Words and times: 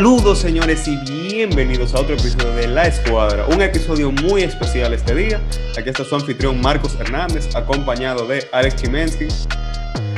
Saludos 0.00 0.40
señores 0.40 0.88
y 0.88 0.96
bienvenidos 1.08 1.94
a 1.94 2.00
otro 2.00 2.14
episodio 2.16 2.52
de 2.56 2.66
La 2.66 2.88
Escuadra, 2.88 3.46
un 3.46 3.62
episodio 3.62 4.10
muy 4.10 4.42
especial 4.42 4.92
este 4.92 5.14
día. 5.14 5.40
Aquí 5.78 5.90
está 5.90 6.02
su 6.02 6.16
anfitrión 6.16 6.60
Marcos 6.60 6.96
Hernández, 6.98 7.54
acompañado 7.54 8.26
de 8.26 8.48
Alex 8.50 8.82
Chimensky. 8.82 9.28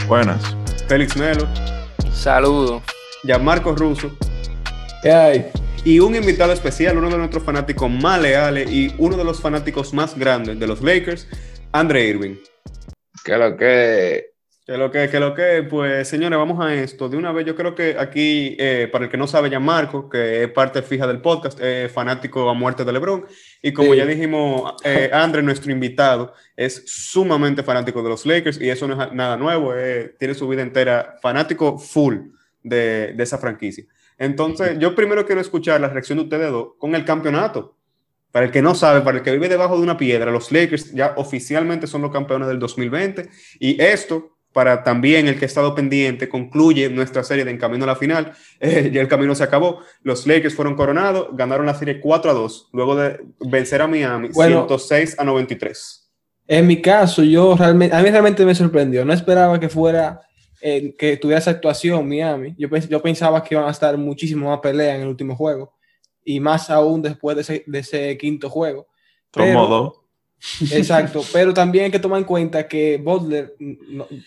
Buenas. 0.09 0.57
Félix 0.89 1.19
Melo. 1.19 1.47
Saludos. 2.15 2.83
Marcos 3.43 3.79
Russo. 3.79 4.11
¿Qué 5.03 5.13
hay? 5.13 5.51
Y 5.85 5.99
un 5.99 6.15
invitado 6.15 6.55
especial, 6.55 6.97
uno 6.97 7.11
de 7.11 7.19
nuestros 7.19 7.43
fanáticos 7.43 7.91
más 7.91 8.23
leales 8.23 8.71
y 8.71 8.95
uno 8.97 9.19
de 9.19 9.25
los 9.25 9.39
fanáticos 9.39 9.93
más 9.93 10.19
grandes 10.19 10.59
de 10.59 10.67
los 10.67 10.81
Lakers, 10.81 11.29
Andre 11.73 12.07
Irving. 12.07 12.37
¿Qué 13.23 13.37
lo 13.37 13.55
que? 13.55 14.32
Que 14.73 14.79
lo 14.79 14.91
que, 14.91 15.11
que 15.11 15.21
lo 15.21 15.35
que, 15.35 15.67
pues 15.69 16.09
señores, 16.09 16.39
vamos 16.39 16.59
a 16.65 16.75
esto. 16.75 17.07
De 17.11 17.19
una 17.19 17.31
vez, 17.31 17.45
yo 17.45 17.55
creo 17.55 17.75
que 17.75 17.95
aquí, 17.99 18.57
eh, 18.59 18.89
para 18.91 19.05
el 19.05 19.11
que 19.11 19.19
no 19.19 19.27
sabe, 19.27 19.51
ya 19.51 19.61
Marco, 19.61 20.09
que 20.09 20.45
es 20.45 20.49
parte 20.51 20.81
fija 20.81 21.07
del 21.07 21.21
podcast, 21.21 21.61
es 21.61 21.93
fanático 21.93 22.49
a 22.49 22.55
muerte 22.55 22.83
de 22.83 22.91
LeBron. 22.91 23.27
Y 23.61 23.75
como 23.75 23.93
ya 23.93 24.07
dijimos, 24.07 24.73
eh, 24.83 25.11
Andre, 25.13 25.43
nuestro 25.43 25.73
invitado, 25.73 26.33
es 26.57 26.85
sumamente 26.87 27.63
fanático 27.63 28.03
de 28.03 28.09
los 28.09 28.25
Lakers 28.25 28.59
y 28.63 28.71
eso 28.71 28.89
no 28.89 29.03
es 29.03 29.13
nada 29.13 29.37
nuevo, 29.37 29.75
tiene 30.19 30.33
su 30.33 30.49
vida 30.49 30.63
entera 30.63 31.17
fanático 31.21 31.79
full 31.79 32.31
de, 32.63 33.13
de 33.13 33.23
esa 33.23 33.37
franquicia. 33.37 33.85
Entonces, 34.17 34.79
yo 34.79 34.95
primero 34.95 35.27
quiero 35.27 35.43
escuchar 35.43 35.83
la 35.83 35.89
reacción 35.89 36.17
de 36.17 36.25
ustedes 36.25 36.51
dos 36.51 36.69
con 36.79 36.95
el 36.95 37.05
campeonato. 37.05 37.77
Para 38.31 38.47
el 38.47 38.51
que 38.51 38.63
no 38.63 38.75
sabe, 38.75 39.03
para 39.03 39.19
el 39.19 39.23
que 39.23 39.33
vive 39.33 39.51
debajo 39.51 39.77
de 39.77 39.83
una 39.83 39.99
piedra, 39.99 40.31
los 40.31 40.51
Lakers 40.51 40.93
ya 40.93 41.13
oficialmente 41.19 41.87
son 41.87 42.01
los 42.01 42.11
campeones 42.11 42.49
del 42.49 42.59
2020 42.59 43.29
y 43.61 43.79
esto 43.83 44.32
para 44.53 44.85
también 44.85 45.29
el 45.29 45.39
que 45.39 45.45
ha 45.45 45.47
estado 45.47 45.75
pendiente, 45.75 46.29
concluye 46.29 46.89
nuestra 46.91 47.25
serie 47.25 47.45
de 47.45 47.51
En 47.51 47.59
Camino 47.59 47.85
a 47.85 47.89
la 47.89 47.97
Final. 47.97 48.33
Eh, 48.65 48.93
ya 48.93 49.01
el 49.01 49.09
camino 49.09 49.35
se 49.35 49.43
acabó. 49.43 49.81
Los 50.05 50.25
Lakers 50.25 50.55
fueron 50.55 50.77
coronados, 50.77 51.31
ganaron 51.33 51.67
la 51.67 51.75
serie 51.75 51.99
4 51.99 52.31
a 52.31 52.35
2, 52.35 52.69
luego 52.73 52.95
de 52.95 53.21
vencer 53.41 53.83
a 53.83 53.89
Miami 53.89 54.29
106 54.33 55.19
a 55.19 55.25
93. 55.25 56.13
En 56.47 56.69
mi 56.69 56.81
caso, 56.81 57.25
yo 57.25 57.57
realmente, 57.57 57.97
a 57.97 58.01
mí 58.01 58.11
realmente 58.11 58.45
me 58.45 58.55
sorprendió. 58.55 59.05
No 59.05 59.13
esperaba 59.13 59.59
que 59.59 59.69
fuera, 59.69 60.21
eh, 60.61 60.95
que 60.97 61.17
tuviera 61.17 61.41
esa 61.41 61.51
actuación 61.51 62.09
Miami. 62.09 62.55
Yo, 62.57 62.69
yo 62.69 63.03
pensaba 63.03 63.43
que 63.43 63.57
iban 63.57 63.67
a 63.67 63.73
estar 63.73 63.99
muchísimo 63.99 64.49
más 64.49 64.61
pelea 64.61 64.95
en 64.95 65.03
el 65.03 65.09
último 65.09 65.35
juego. 65.35 65.75
Y 66.25 66.39
más 66.39 66.71
aún 66.71 67.03
después 67.03 67.35
de 67.35 67.43
ese, 67.43 67.65
de 67.67 67.79
ese 67.81 68.17
quinto 68.17 68.49
juego. 68.49 68.87
Pero, 69.33 70.02
Exacto, 70.71 71.23
pero 71.33 71.55
también 71.55 71.87
hay 71.87 71.91
que 71.91 71.99
tomar 71.99 72.19
en 72.19 72.25
cuenta 72.25 72.67
que 72.67 72.99
Butler, 72.99 73.55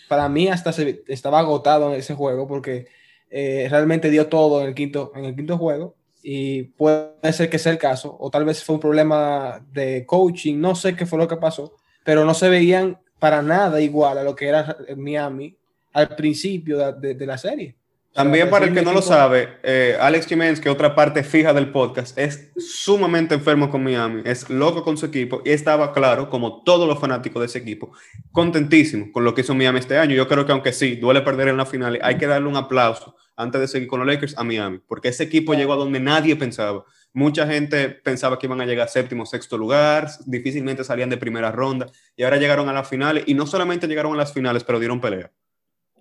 para 0.08 0.28
mí 0.28 0.48
hasta 0.48 0.72
se, 0.72 1.02
estaba 1.08 1.40
agotado 1.40 1.92
en 1.92 2.00
ese 2.00 2.14
juego 2.14 2.46
porque 2.46 2.86
eh, 3.30 3.66
realmente 3.70 4.10
dio 4.10 4.26
todo 4.26 4.62
en 4.62 4.68
el, 4.68 4.74
quinto, 4.74 5.12
en 5.14 5.26
el 5.26 5.36
quinto 5.36 5.58
juego 5.58 5.94
y 6.22 6.64
puede 6.64 7.32
ser 7.32 7.50
que 7.50 7.58
sea 7.58 7.72
el 7.72 7.78
caso, 7.78 8.16
o 8.18 8.30
tal 8.30 8.44
vez 8.44 8.64
fue 8.64 8.74
un 8.76 8.80
problema 8.80 9.64
de 9.72 10.04
coaching, 10.06 10.58
no 10.58 10.74
sé 10.74 10.96
qué 10.96 11.06
fue 11.06 11.18
lo 11.18 11.28
que 11.28 11.36
pasó, 11.36 11.74
pero 12.02 12.24
no 12.24 12.34
se 12.34 12.48
veían 12.48 12.98
para 13.18 13.42
nada 13.42 13.80
igual 13.80 14.18
a 14.18 14.24
lo 14.24 14.34
que 14.34 14.48
era 14.48 14.76
Miami 14.96 15.56
al 15.92 16.16
principio 16.16 16.92
de 16.92 17.26
la 17.26 17.38
serie. 17.38 17.76
También 18.16 18.48
para 18.48 18.64
el 18.64 18.72
que 18.72 18.80
no 18.80 18.94
lo 18.94 19.02
sabe, 19.02 19.58
eh, 19.62 19.94
Alex 20.00 20.26
Jiménez, 20.26 20.58
que 20.58 20.70
otra 20.70 20.94
parte 20.94 21.22
fija 21.22 21.52
del 21.52 21.70
podcast, 21.70 22.16
es 22.16 22.50
sumamente 22.56 23.34
enfermo 23.34 23.68
con 23.68 23.84
Miami, 23.84 24.22
es 24.24 24.48
loco 24.48 24.82
con 24.82 24.96
su 24.96 25.04
equipo 25.04 25.42
y 25.44 25.50
estaba 25.50 25.92
claro, 25.92 26.30
como 26.30 26.62
todos 26.62 26.88
los 26.88 26.98
fanáticos 26.98 27.40
de 27.40 27.46
ese 27.46 27.58
equipo, 27.58 27.92
contentísimo 28.32 29.12
con 29.12 29.22
lo 29.22 29.34
que 29.34 29.42
hizo 29.42 29.54
Miami 29.54 29.80
este 29.80 29.98
año. 29.98 30.14
Yo 30.14 30.26
creo 30.28 30.46
que 30.46 30.52
aunque 30.52 30.72
sí, 30.72 30.96
duele 30.96 31.20
perder 31.20 31.48
en 31.48 31.58
la 31.58 31.66
final, 31.66 31.98
hay 32.00 32.16
que 32.16 32.26
darle 32.26 32.48
un 32.48 32.56
aplauso 32.56 33.16
antes 33.36 33.60
de 33.60 33.68
seguir 33.68 33.86
con 33.86 34.00
los 34.00 34.08
Lakers 34.08 34.38
a 34.38 34.44
Miami, 34.44 34.80
porque 34.88 35.08
ese 35.08 35.24
equipo 35.24 35.52
llegó 35.52 35.74
a 35.74 35.76
donde 35.76 36.00
nadie 36.00 36.36
pensaba. 36.36 36.86
Mucha 37.12 37.46
gente 37.46 37.90
pensaba 37.90 38.38
que 38.38 38.46
iban 38.46 38.62
a 38.62 38.64
llegar 38.64 38.86
a 38.86 38.90
séptimo, 38.90 39.26
sexto 39.26 39.58
lugar, 39.58 40.08
difícilmente 40.24 40.84
salían 40.84 41.10
de 41.10 41.18
primera 41.18 41.52
ronda 41.52 41.86
y 42.16 42.22
ahora 42.22 42.38
llegaron 42.38 42.70
a 42.70 42.72
las 42.72 42.88
finales 42.88 43.24
y 43.26 43.34
no 43.34 43.46
solamente 43.46 43.86
llegaron 43.86 44.14
a 44.14 44.16
las 44.16 44.32
finales, 44.32 44.64
pero 44.64 44.78
dieron 44.78 45.02
pelea. 45.02 45.30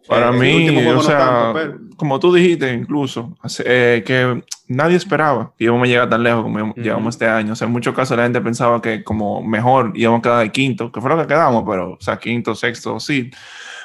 Para 0.08 0.32
mí, 0.32 0.70
o 0.88 1.02
sea, 1.02 1.54
como 1.98 2.20
tú 2.20 2.34
dijiste 2.34 2.72
incluso, 2.72 3.36
eh, 3.66 4.04
que 4.06 4.44
nadie 4.68 4.96
esperaba 4.98 5.54
que 5.58 5.66
íbamos 5.66 5.84
a 5.84 5.88
llegar 5.88 6.10
tan 6.10 6.24
lejos 6.24 6.44
como 6.44 6.74
llegamos 6.76 7.16
este 7.16 7.28
año. 7.28 7.54
O 7.54 7.56
sea, 7.56 7.66
en 7.68 7.74
muchos 7.74 7.96
casos 7.96 8.16
la 8.18 8.24
gente 8.24 8.42
pensaba 8.42 8.82
que 8.82 9.04
como 9.04 9.42
mejor 9.42 9.92
íbamos 9.96 10.20
a 10.20 10.22
quedar 10.22 10.40
de 10.44 10.52
quinto, 10.52 10.92
que 10.92 11.02
fue 11.02 11.10
lo 11.10 11.18
que 11.18 11.28
quedamos, 11.28 11.64
pero, 11.68 11.94
o 11.94 12.02
sea, 12.02 12.18
quinto, 12.18 12.54
sexto, 12.54 13.00
sí. 13.00 13.32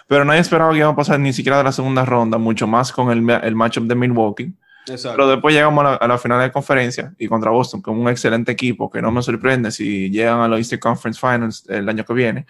Pero 0.06 0.24
nadie 0.24 0.40
esperaba 0.40 0.72
que 0.72 0.78
íbamos 0.78 0.94
a 0.94 0.96
pasar 0.96 1.20
ni 1.20 1.32
siquiera 1.32 1.58
de 1.58 1.64
la 1.64 1.72
segunda 1.72 2.04
ronda, 2.04 2.36
mucho 2.36 2.66
más 2.66 2.92
con 2.92 3.10
el, 3.10 3.28
el 3.42 3.54
matchup 3.54 3.84
de 3.84 3.94
Milwaukee. 3.94 4.52
Exacto. 4.88 5.16
Pero 5.16 5.28
después 5.28 5.54
llegamos 5.54 5.98
a 6.00 6.06
la, 6.06 6.18
final 6.18 6.40
de 6.40 6.50
conferencia 6.50 7.14
y 7.18 7.28
contra 7.28 7.50
Boston, 7.50 7.80
con 7.80 7.98
un 7.98 8.08
excelente 8.08 8.52
equipo 8.52 8.90
que 8.90 9.00
no 9.00 9.12
me 9.12 9.22
sorprende 9.22 9.70
si 9.70 10.10
llegan 10.10 10.40
a 10.40 10.48
los 10.48 10.58
Eastern 10.58 10.80
Conference 10.80 11.20
Finals 11.20 11.64
el 11.68 11.88
año 11.88 12.04
que 12.04 12.12
viene. 12.12 12.46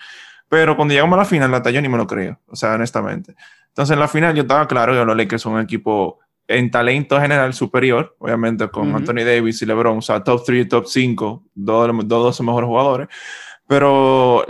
Pero 0.49 0.75
cuando 0.75 0.95
llegamos 0.95 1.17
a 1.17 1.19
la 1.19 1.25
final, 1.25 1.51
la 1.51 1.71
yo 1.71 1.81
ni 1.81 1.89
me 1.89 1.97
lo 1.97 2.07
creo, 2.07 2.41
o 2.49 2.57
sea, 2.57 2.75
honestamente. 2.75 3.35
Entonces, 3.71 3.95
en 3.95 4.01
la 4.01 4.09
final 4.09 4.35
yo 4.35 4.43
estaba 4.43 4.69
claro 4.69 4.93
que 4.93 5.05
los 5.05 5.17
Lakers 5.17 5.43
son 5.43 5.55
un 5.55 5.61
equipo 5.61 6.19
en 6.49 6.71
talento 6.71 7.21
general 7.21 7.55
superior, 7.55 8.17
obviamente 8.19 8.69
con 8.69 8.95
Anthony 8.95 9.25
Davis 9.25 9.63
y 9.63 9.67
LeBron, 9.67 9.99
o 9.99 10.03
sea, 10.03 10.25
top 10.25 10.43
3 10.45 10.67
y 10.67 10.69
top 10.69 10.87
5, 10.87 11.45
dos 11.55 11.87
de 11.87 12.09
los 12.09 12.41
mejores 12.41 12.67
jugadores, 12.67 13.09
pero 13.69 14.45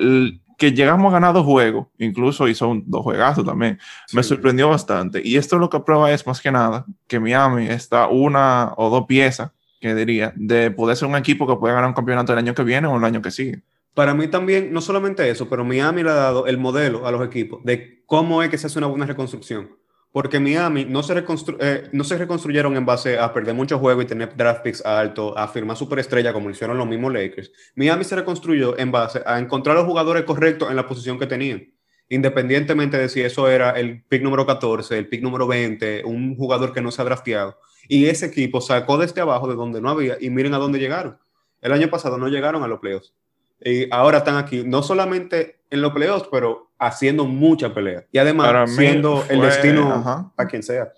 que 0.57 0.73
llegamos 0.73 1.11
a 1.11 1.15
ganar 1.15 1.35
dos 1.35 1.45
juegos, 1.45 1.89
incluso 1.99 2.49
hizo 2.49 2.75
dos 2.87 3.03
juegazos 3.03 3.45
también, 3.45 3.79
me 4.15 4.23
sorprendió 4.23 4.71
bastante. 4.71 5.21
Y 5.23 5.37
esto 5.37 5.59
lo 5.59 5.69
que 5.69 5.81
prueba 5.81 6.11
es 6.11 6.27
más 6.27 6.41
que 6.41 6.51
nada 6.51 6.87
que 7.07 7.21
Miami 7.21 7.67
está 7.67 8.09
una 8.09 8.73
o 8.77 8.89
dos 8.89 9.05
piezas, 9.07 9.53
que 9.79 9.95
diría, 9.95 10.33
de 10.37 10.71
poder 10.71 10.97
ser 10.97 11.09
un 11.09 11.17
equipo 11.17 11.47
que 11.47 11.57
puede 11.57 11.75
ganar 11.75 11.89
un 11.89 11.95
campeonato 11.95 12.33
el 12.33 12.39
año 12.39 12.55
que 12.55 12.65
viene 12.65 12.87
o 12.89 12.97
el 12.97 13.05
año 13.05 13.21
que 13.21 13.31
sigue. 13.31 13.63
Para 13.95 14.15
mí 14.15 14.29
también, 14.29 14.73
no 14.73 14.81
solamente 14.81 15.29
eso, 15.29 15.49
pero 15.49 15.65
Miami 15.65 16.03
le 16.03 16.11
ha 16.11 16.15
dado 16.15 16.47
el 16.47 16.59
modelo 16.59 17.07
a 17.07 17.13
los 17.13 17.27
equipos 17.27 17.63
de 17.65 18.03
cómo 18.07 18.43
es 18.43 18.51
que 18.51 18.59
se 18.59 18.67
hace 18.67 18.79
una 18.79 18.87
buena 18.87 19.07
reconstrucción. 19.07 19.77
Porque 20.13 20.41
Miami 20.41 20.85
no 20.85 21.05
se, 21.05 21.25
eh, 21.61 21.89
no 21.93 22.03
se 22.03 22.19
reconstruyeron 22.19 22.77
en 22.77 22.85
base 22.85 23.17
a 23.19 23.33
perder 23.33 23.55
muchos 23.55 23.79
juegos 23.79 24.05
y 24.05 24.09
tener 24.09 24.37
draft 24.37 24.63
picks 24.63 24.85
altos, 24.85 25.35
a 25.37 25.47
firmar 25.47 25.77
superestrella 25.77 26.33
como 26.33 26.51
hicieron 26.51 26.77
los 26.77 26.87
mismos 26.87 27.13
Lakers. 27.13 27.53
Miami 27.77 28.03
se 28.03 28.17
reconstruyó 28.17 28.77
en 28.77 28.91
base 28.91 29.23
a 29.25 29.39
encontrar 29.39 29.77
los 29.77 29.87
jugadores 29.87 30.25
correctos 30.25 30.69
en 30.69 30.77
la 30.77 30.89
posición 30.89 31.19
que 31.19 31.27
tenían. 31.27 31.73
Independientemente 32.09 32.99
de 32.99 33.09
si 33.09 33.21
eso 33.21 33.49
era 33.49 33.71
el 33.71 34.03
pick 34.03 34.23
número 34.23 34.45
14, 34.45 34.99
el 34.99 35.09
pick 35.09 35.23
número 35.23 35.47
20, 35.47 36.05
un 36.05 36.35
jugador 36.35 36.73
que 36.73 36.81
no 36.81 36.91
se 36.91 37.01
ha 37.03 37.05
drafteado. 37.05 37.57
Y 37.89 38.07
ese 38.07 38.27
equipo 38.27 38.61
sacó 38.61 38.99
desde 38.99 39.21
abajo 39.21 39.47
de 39.47 39.55
donde 39.55 39.81
no 39.81 39.91
había 39.91 40.17
y 40.21 40.29
miren 40.29 40.55
a 40.55 40.59
dónde 40.59 40.81
llegaron. 40.81 41.19
El 41.61 41.73
año 41.73 41.89
pasado 41.89 42.19
no 42.19 42.27
llegaron 42.27 42.65
a 42.65 42.69
los 42.69 42.81
playoffs. 42.81 43.15
Y 43.63 43.93
ahora 43.93 44.19
están 44.19 44.37
aquí, 44.37 44.63
no 44.65 44.83
solamente 44.83 45.61
en 45.71 45.83
los 45.83 45.93
playoffs, 45.93 46.29
pero 46.31 46.71
haciendo 46.79 47.27
mucha 47.27 47.73
pelea. 47.75 48.05
Y 48.11 48.19
además, 48.19 48.71
siendo 48.75 49.25
el 49.29 49.41
destino 49.41 50.33
a 50.37 50.47
quien 50.47 50.63
sea. 50.63 50.93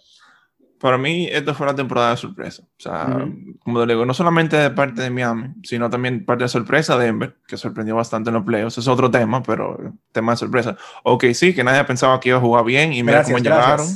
Para 0.79 0.99
mí, 0.99 1.29
esta 1.31 1.55
fue 1.55 1.67
una 1.67 1.77
temporada 1.77 2.11
de 2.11 2.17
sorpresa. 2.17 2.65
O 2.65 2.83
sea, 2.83 3.25
como 3.61 3.81
te 3.81 3.93
digo, 3.93 4.05
no 4.05 4.15
solamente 4.15 4.57
de 4.57 4.71
parte 4.71 5.03
de 5.03 5.11
Miami, 5.11 5.55
sino 5.63 5.89
también 5.89 6.25
parte 6.25 6.43
de 6.43 6.49
sorpresa 6.49 6.99
de 6.99 7.05
Denver, 7.05 7.37
que 7.47 7.57
sorprendió 7.57 7.95
bastante 7.95 8.31
en 8.31 8.35
los 8.35 8.45
playoffs. 8.45 8.79
Es 8.79 8.89
otro 8.89 9.09
tema, 9.09 9.45
pero 9.45 9.79
tema 10.11 10.33
de 10.33 10.39
sorpresa. 10.39 10.77
Ok, 11.05 11.27
sí, 11.35 11.55
que 11.55 11.63
nadie 11.63 11.85
pensaba 11.85 12.19
que 12.19 12.31
iba 12.31 12.39
a 12.39 12.41
jugar 12.41 12.65
bien 12.65 12.93
y 12.93 13.05
mira 13.05 13.23
cómo 13.23 13.39
llegaron. 13.39 13.87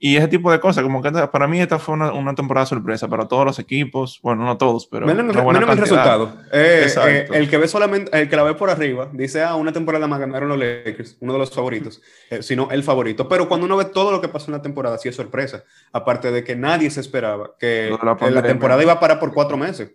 Y 0.00 0.16
ese 0.16 0.28
tipo 0.28 0.52
de 0.52 0.60
cosas, 0.60 0.84
como 0.84 1.02
que 1.02 1.10
para 1.10 1.48
mí 1.48 1.60
esta 1.60 1.78
fue 1.78 1.94
una, 1.94 2.34
temporada 2.34 2.66
sorpresa 2.66 3.08
para 3.08 3.26
todos 3.26 3.44
los 3.44 3.58
equipos, 3.58 4.20
bueno, 4.22 4.44
no 4.44 4.56
todos, 4.56 4.86
pero 4.86 5.06
menos, 5.06 5.34
el 5.34 5.78
resultado. 5.78 6.34
Eh, 6.52 6.86
eh, 7.06 7.28
el 7.32 7.50
que 7.50 7.56
ve 7.56 7.66
solamente, 7.66 8.16
el 8.16 8.28
que 8.28 8.36
la 8.36 8.44
ve 8.44 8.54
por 8.54 8.70
arriba, 8.70 9.10
dice, 9.12 9.42
ah, 9.42 9.56
una 9.56 9.72
temporada 9.72 10.06
más 10.06 10.20
ganaron 10.20 10.48
los 10.48 10.58
Lakers, 10.58 11.16
uno 11.20 11.32
de 11.32 11.38
los 11.40 11.50
favoritos, 11.50 12.00
eh, 12.30 12.42
sino 12.42 12.70
el 12.70 12.84
favorito. 12.84 13.28
Pero 13.28 13.48
cuando 13.48 13.66
uno 13.66 13.76
ve 13.76 13.86
todo 13.86 14.12
lo 14.12 14.20
que 14.20 14.28
pasó 14.28 14.46
en 14.50 14.58
la 14.58 14.62
temporada, 14.62 14.98
sí 14.98 15.08
es 15.08 15.16
sorpresa. 15.16 15.64
Aparte 15.92 16.30
de 16.30 16.44
que 16.44 16.54
nadie 16.54 16.90
se 16.90 17.00
esperaba 17.00 17.54
que 17.58 17.90
la, 18.30 18.42
temporada 18.42 18.82
iba 18.82 18.92
a 18.92 19.00
parar 19.00 19.18
por 19.18 19.34
cuatro 19.34 19.56
meses. 19.56 19.92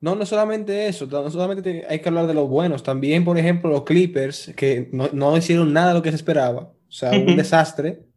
No, 0.00 0.14
no 0.14 0.26
solamente 0.26 0.88
eso, 0.88 1.06
no 1.06 1.30
solamente 1.30 1.86
hay 1.88 2.00
que 2.00 2.08
hablar 2.08 2.26
de 2.26 2.34
los 2.34 2.48
buenos, 2.48 2.82
también, 2.82 3.24
por 3.24 3.38
ejemplo, 3.38 3.70
los 3.70 3.82
Clippers, 3.82 4.52
que 4.54 4.88
no, 4.92 5.08
no 5.12 5.36
hicieron 5.36 5.72
nada 5.72 5.88
de 5.88 5.94
lo 5.94 6.02
que 6.02 6.10
se 6.10 6.16
esperaba, 6.16 6.70
o 6.88 6.92
sea, 6.92 7.10
un 7.10 7.36
desastre 7.36 8.07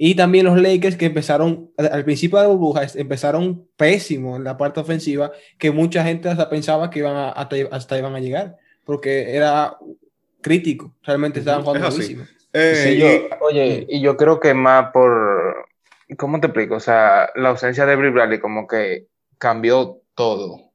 y 0.00 0.14
también 0.14 0.46
los 0.46 0.56
Lakers 0.56 0.96
que 0.96 1.06
empezaron, 1.06 1.72
al 1.76 2.04
principio 2.04 2.38
de 2.38 2.44
la 2.44 2.50
burbuja, 2.50 2.82
empezaron 2.94 3.66
pésimo 3.76 4.36
en 4.36 4.44
la 4.44 4.56
parte 4.56 4.78
ofensiva, 4.78 5.32
que 5.58 5.72
mucha 5.72 6.04
gente 6.04 6.28
hasta 6.28 6.48
pensaba 6.48 6.88
que 6.88 7.00
iban 7.00 7.16
a, 7.16 7.30
hasta, 7.30 7.98
iban 7.98 8.14
a 8.14 8.20
llegar, 8.20 8.56
porque 8.84 9.34
era 9.34 9.76
crítico, 10.40 10.94
realmente 11.02 11.40
estaban 11.40 11.64
jugando 11.64 11.90
muchísimo. 11.90 12.24
Eh, 12.52 13.28
oye, 13.40 13.86
y 13.88 14.00
yo 14.00 14.16
creo 14.16 14.38
que 14.38 14.54
más 14.54 14.92
por, 14.92 15.66
¿cómo 16.16 16.38
te 16.38 16.46
explico? 16.46 16.76
O 16.76 16.80
sea, 16.80 17.30
la 17.34 17.48
ausencia 17.48 17.84
de 17.84 17.96
Brie 17.96 18.12
Bradley 18.12 18.38
como 18.38 18.68
que 18.68 19.08
cambió 19.36 20.00
todo, 20.14 20.70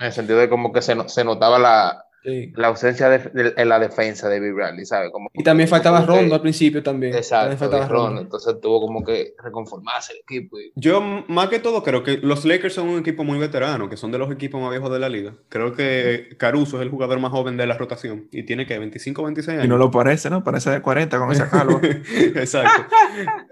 en 0.00 0.06
el 0.06 0.12
sentido 0.12 0.40
de 0.40 0.48
como 0.48 0.72
que 0.72 0.82
se, 0.82 0.96
se 1.08 1.22
notaba 1.22 1.60
la, 1.60 2.06
la 2.24 2.68
ausencia 2.68 3.08
de, 3.08 3.54
en 3.56 3.68
la 3.68 3.78
defensa 3.78 4.28
de 4.28 4.40
Bill 4.40 4.54
Bradley, 4.54 4.84
¿sabes? 4.84 5.10
Como, 5.10 5.30
y 5.32 5.42
también 5.42 5.68
faltaba 5.68 6.02
Rondo 6.02 6.34
al 6.34 6.40
principio 6.40 6.82
también. 6.82 7.14
Exacto, 7.14 7.56
faltaba 7.56 7.86
Rondo. 7.88 8.20
Entonces 8.20 8.60
tuvo 8.60 8.80
como 8.80 9.04
que 9.04 9.34
reconformarse 9.42 10.12
el 10.12 10.20
equipo. 10.20 10.56
Yo, 10.74 11.00
más 11.00 11.48
que 11.48 11.58
todo, 11.58 11.82
creo 11.82 12.02
que 12.02 12.18
los 12.18 12.44
Lakers 12.44 12.74
son 12.74 12.88
un 12.88 13.00
equipo 13.00 13.24
muy 13.24 13.38
veterano, 13.38 13.88
que 13.88 13.96
son 13.96 14.12
de 14.12 14.18
los 14.18 14.30
equipos 14.30 14.60
más 14.60 14.70
viejos 14.70 14.92
de 14.92 14.98
la 14.98 15.08
liga. 15.08 15.34
Creo 15.48 15.74
que 15.74 16.36
Caruso 16.38 16.76
es 16.76 16.82
el 16.82 16.90
jugador 16.90 17.18
más 17.18 17.32
joven 17.32 17.56
de 17.56 17.66
la 17.66 17.76
rotación 17.76 18.28
y 18.30 18.44
tiene 18.44 18.66
que 18.66 18.78
25 18.78 19.22
26 19.22 19.54
años. 19.54 19.64
Y 19.66 19.68
no 19.68 19.76
lo 19.76 19.90
parece, 19.90 20.30
¿no? 20.30 20.44
Parece 20.44 20.70
de 20.70 20.80
40 20.80 21.18
con 21.18 21.32
esa 21.32 21.50
calva. 21.50 21.80
Exacto. 21.82 22.94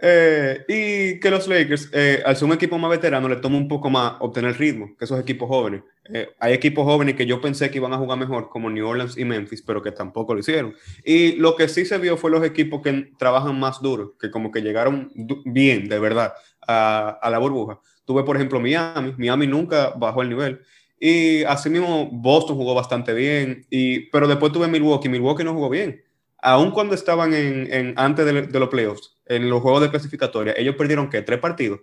Eh, 0.02 0.64
y 0.68 1.20
que 1.20 1.30
los 1.30 1.48
Lakers, 1.48 1.90
eh, 1.92 2.22
al 2.24 2.36
ser 2.36 2.46
un 2.46 2.54
equipo 2.54 2.78
más 2.78 2.90
veterano, 2.90 3.28
le 3.28 3.36
toma 3.36 3.56
un 3.56 3.68
poco 3.68 3.90
más 3.90 4.14
obtener 4.20 4.56
ritmo 4.58 4.94
que 4.98 5.04
esos 5.04 5.18
equipos 5.20 5.48
jóvenes. 5.48 5.82
Eh, 6.12 6.28
hay 6.38 6.52
equipos 6.52 6.84
jóvenes 6.84 7.14
que 7.14 7.26
yo 7.26 7.40
pensé 7.40 7.70
que 7.70 7.78
iban 7.78 7.92
a 7.92 7.98
jugar 7.98 8.18
mejor, 8.18 8.48
como 8.48 8.70
New 8.70 8.86
Orleans 8.86 9.16
y 9.16 9.24
Memphis, 9.24 9.62
pero 9.62 9.82
que 9.82 9.92
tampoco 9.92 10.34
lo 10.34 10.40
hicieron. 10.40 10.74
Y 11.04 11.32
lo 11.36 11.56
que 11.56 11.68
sí 11.68 11.84
se 11.84 11.98
vio 11.98 12.16
fue 12.16 12.30
los 12.30 12.44
equipos 12.44 12.82
que 12.82 13.12
trabajan 13.18 13.58
más 13.58 13.80
duro, 13.80 14.16
que 14.18 14.30
como 14.30 14.50
que 14.50 14.62
llegaron 14.62 15.12
bien, 15.44 15.88
de 15.88 15.98
verdad, 15.98 16.32
a, 16.66 17.28
la 17.30 17.38
burbuja. 17.38 17.80
Tuve, 18.04 18.24
por 18.24 18.36
ejemplo, 18.36 18.60
Miami. 18.60 19.14
Miami 19.18 19.46
nunca 19.46 19.90
bajó 19.96 20.22
el 20.22 20.30
nivel. 20.30 20.60
Y 20.98 21.44
asimismo, 21.44 22.08
Boston 22.12 22.56
jugó 22.56 22.74
bastante 22.74 23.14
bien, 23.14 23.66
y, 23.70 24.10
pero 24.10 24.28
después 24.28 24.52
tuve 24.52 24.68
Milwaukee. 24.68 25.08
Milwaukee 25.08 25.44
no 25.44 25.54
jugó 25.54 25.70
bien. 25.70 26.02
Aún 26.42 26.70
cuando 26.70 26.94
estaban 26.94 27.34
en, 27.34 27.72
en 27.72 27.94
antes 27.96 28.24
de, 28.24 28.42
de, 28.42 28.60
los 28.60 28.68
playoffs, 28.68 29.18
en 29.26 29.48
los 29.50 29.60
juegos 29.60 29.82
de 29.82 29.90
clasificatoria, 29.90 30.54
ellos 30.56 30.74
perdieron, 30.76 31.10
¿qué? 31.10 31.22
Tres 31.22 31.38
partidos 31.38 31.80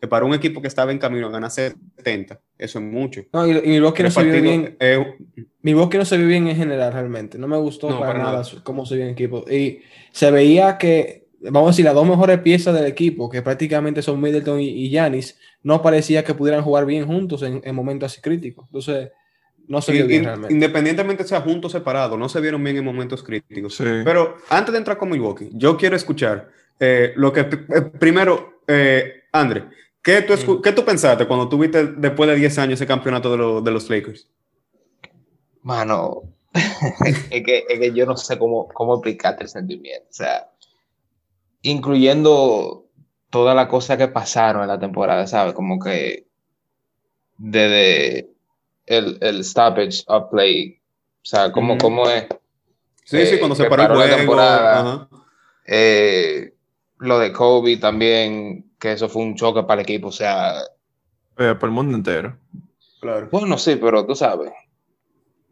que 0.00 0.08
para 0.08 0.24
un 0.24 0.34
equipo 0.34 0.62
que 0.62 0.68
estaba 0.68 0.92
en 0.92 0.98
camino 0.98 1.26
a 1.26 1.30
ganar 1.30 1.50
70, 1.50 2.40
eso 2.58 2.78
es 2.78 2.84
mucho. 2.84 3.22
No, 3.32 3.46
y, 3.46 3.50
y 3.50 3.68
Milwaukee 3.68 4.02
no 4.02 4.10
se 4.10 4.24
vio 4.24 4.40
bien. 4.40 4.76
Eh, 4.80 5.16
Milwaukee 5.62 5.98
no 5.98 6.04
se 6.04 6.16
vio 6.16 6.26
bien 6.26 6.48
en 6.48 6.56
general, 6.56 6.92
realmente. 6.92 7.36
No 7.38 7.46
me 7.46 7.58
gustó 7.58 7.98
para, 7.98 8.18
nada, 8.18 8.42
cómo 8.62 8.86
se 8.86 8.96
vio 8.96 9.04
en 9.04 9.10
equipo. 9.10 9.44
Y 9.50 9.80
se 10.10 10.30
veía 10.30 10.78
que, 10.78 11.28
vamos 11.40 11.68
a 11.68 11.70
decir, 11.72 11.84
las 11.84 11.94
dos 11.94 12.06
mejores 12.06 12.38
piezas 12.38 12.74
del 12.74 12.86
equipo, 12.86 13.28
que 13.28 13.42
prácticamente 13.42 14.00
son 14.00 14.20
Middleton 14.20 14.60
y 14.60 14.88
Yanis, 14.88 15.38
no 15.62 15.82
parecía 15.82 16.24
que 16.24 16.34
pudieran 16.34 16.62
jugar 16.62 16.86
bien 16.86 17.06
juntos 17.06 17.42
en, 17.42 17.60
en 17.62 17.74
momentos 17.74 18.10
así 18.10 18.22
críticos. 18.22 18.66
Entonces, 18.68 19.10
no 19.70 19.80
se 19.80 19.92
vio 19.92 20.06
bien 20.06 20.24
realmente. 20.24 20.52
Independientemente 20.52 21.24
sea 21.24 21.40
juntos 21.40 21.72
o 21.72 21.78
separados, 21.78 22.18
no 22.18 22.28
se 22.28 22.40
vieron 22.40 22.62
bien 22.62 22.76
en 22.76 22.84
momentos 22.84 23.22
críticos. 23.22 23.76
Pero 23.78 24.36
antes 24.48 24.72
de 24.72 24.78
entrar 24.78 24.98
con 24.98 25.08
Milwaukee, 25.08 25.48
yo 25.52 25.76
quiero 25.76 25.94
escuchar 25.94 26.48
eh, 26.80 27.12
lo 27.14 27.32
que 27.32 27.40
eh, 27.40 27.82
primero, 27.98 28.62
eh, 28.66 29.24
André, 29.30 29.64
¿Qué 30.02 30.22
tú, 30.22 30.62
¿Qué 30.62 30.72
tú 30.72 30.84
pensaste 30.84 31.26
cuando 31.26 31.48
tuviste 31.48 31.84
después 31.84 32.28
de 32.28 32.36
10 32.36 32.58
años 32.58 32.74
ese 32.74 32.86
campeonato 32.86 33.36
de, 33.36 33.62
de 33.62 33.70
los 33.70 33.88
Lakers? 33.90 34.28
Mano, 35.62 36.22
es, 37.04 37.24
que, 37.28 37.64
es, 37.68 37.78
que, 37.78 37.92
yo 37.92 38.06
no 38.06 38.16
sé 38.16 38.38
cómo, 38.38 38.68
cómo 38.68 38.94
explicarte 38.94 39.44
el 39.44 39.50
sentimiento. 39.50 40.06
O 40.08 40.12
sea, 40.12 40.50
incluyendo 41.62 42.86
toda 43.28 43.54
la 43.54 43.68
cosa 43.68 43.96
que 43.96 44.08
pasaron 44.08 44.62
en 44.62 44.68
la 44.68 44.78
temporada, 44.78 45.26
¿sabes? 45.26 45.54
Como 45.54 45.78
que 45.78 46.26
desde 47.36 48.30
el, 48.86 49.18
el 49.20 49.44
stoppage 49.44 50.02
of 50.06 50.30
play, 50.30 50.80
o 51.22 51.24
sea, 51.24 51.52
cómo, 51.52 51.78
cómo 51.78 52.08
es. 52.08 52.26
Sí, 53.04 53.18
eh, 53.18 53.26
sí, 53.26 53.38
cuando 53.38 53.54
se 53.54 53.64
paró, 53.66 53.94
la 53.94 54.16
temporada. 54.16 55.08
Eh, 55.66 56.54
lo 56.98 57.18
de 57.18 57.32
Kobe 57.32 57.76
también, 57.76 58.69
que 58.80 58.92
eso 58.92 59.08
fue 59.08 59.22
un 59.22 59.36
choque 59.36 59.62
para 59.62 59.80
el 59.80 59.84
equipo, 59.84 60.08
o 60.08 60.12
sea... 60.12 60.54
Eh, 61.38 61.54
para 61.54 61.66
el 61.66 61.70
mundo 61.70 61.96
entero. 61.96 62.36
Claro. 63.00 63.28
Bueno, 63.30 63.56
sí, 63.58 63.76
pero 63.76 64.04
tú 64.06 64.14
sabes. 64.14 64.50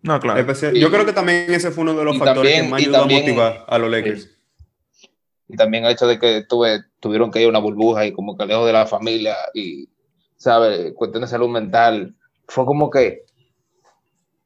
No, 0.03 0.19
claro. 0.21 0.41
yo 0.75 0.91
creo 0.91 1.05
que 1.05 1.13
también 1.13 1.53
ese 1.53 1.71
fue 1.71 1.83
uno 1.83 1.95
de 1.95 2.05
los 2.05 2.19
factores 2.19 2.63
que 2.63 2.69
más 2.69 2.81
ayudó 2.81 3.03
a 3.03 3.07
motivar 3.07 3.65
a 3.67 3.79
los 3.79 3.91
Lakers. 3.91 4.31
Y 5.49 5.57
también 5.57 5.85
el 5.85 5.93
hecho 5.93 6.07
de 6.07 6.19
que 6.19 6.45
tuve, 6.49 6.85
tuvieron 7.01 7.31
que 7.31 7.41
ir 7.41 7.47
a 7.47 7.51
una 7.51 7.59
burbuja 7.59 8.07
y 8.07 8.13
como 8.13 8.37
que 8.37 8.47
lejos 8.47 8.67
de 8.67 8.73
la 8.73 8.87
familia 8.87 9.35
y, 9.55 9.89
¿sabes? 10.37 10.93
Cuestión 10.95 11.23
de 11.23 11.29
salud 11.29 11.49
mental. 11.49 12.15
Fue 12.47 12.65
como 12.65 12.91
que 12.91 13.25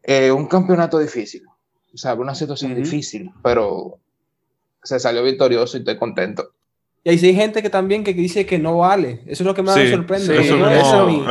eh, 0.05 0.33
un 0.33 0.47
campeonato 0.47 0.99
difícil, 0.99 1.43
¿sabes? 1.95 2.21
Una 2.21 2.35
situación 2.35 2.75
difícil, 2.75 3.31
pero 3.43 3.99
se 4.83 4.99
salió 4.99 5.23
victorioso 5.23 5.77
y 5.77 5.81
estoy 5.81 5.97
contento. 5.97 6.53
Y 7.05 7.11
hay 7.11 7.35
gente 7.35 7.63
que 7.63 7.71
también 7.71 8.05
que 8.05 8.15
dice 8.15 8.47
que 8.47 8.61
no 8.61 8.79
vale. 8.79 9.23
Eso 9.27 9.43
es 9.43 9.47
lo 9.47 9.55
que 9.55 9.63
más 9.63 9.77
me 9.77 9.91
sorprende. 9.91 10.41
eso, 10.41 10.57
no, 10.57 10.71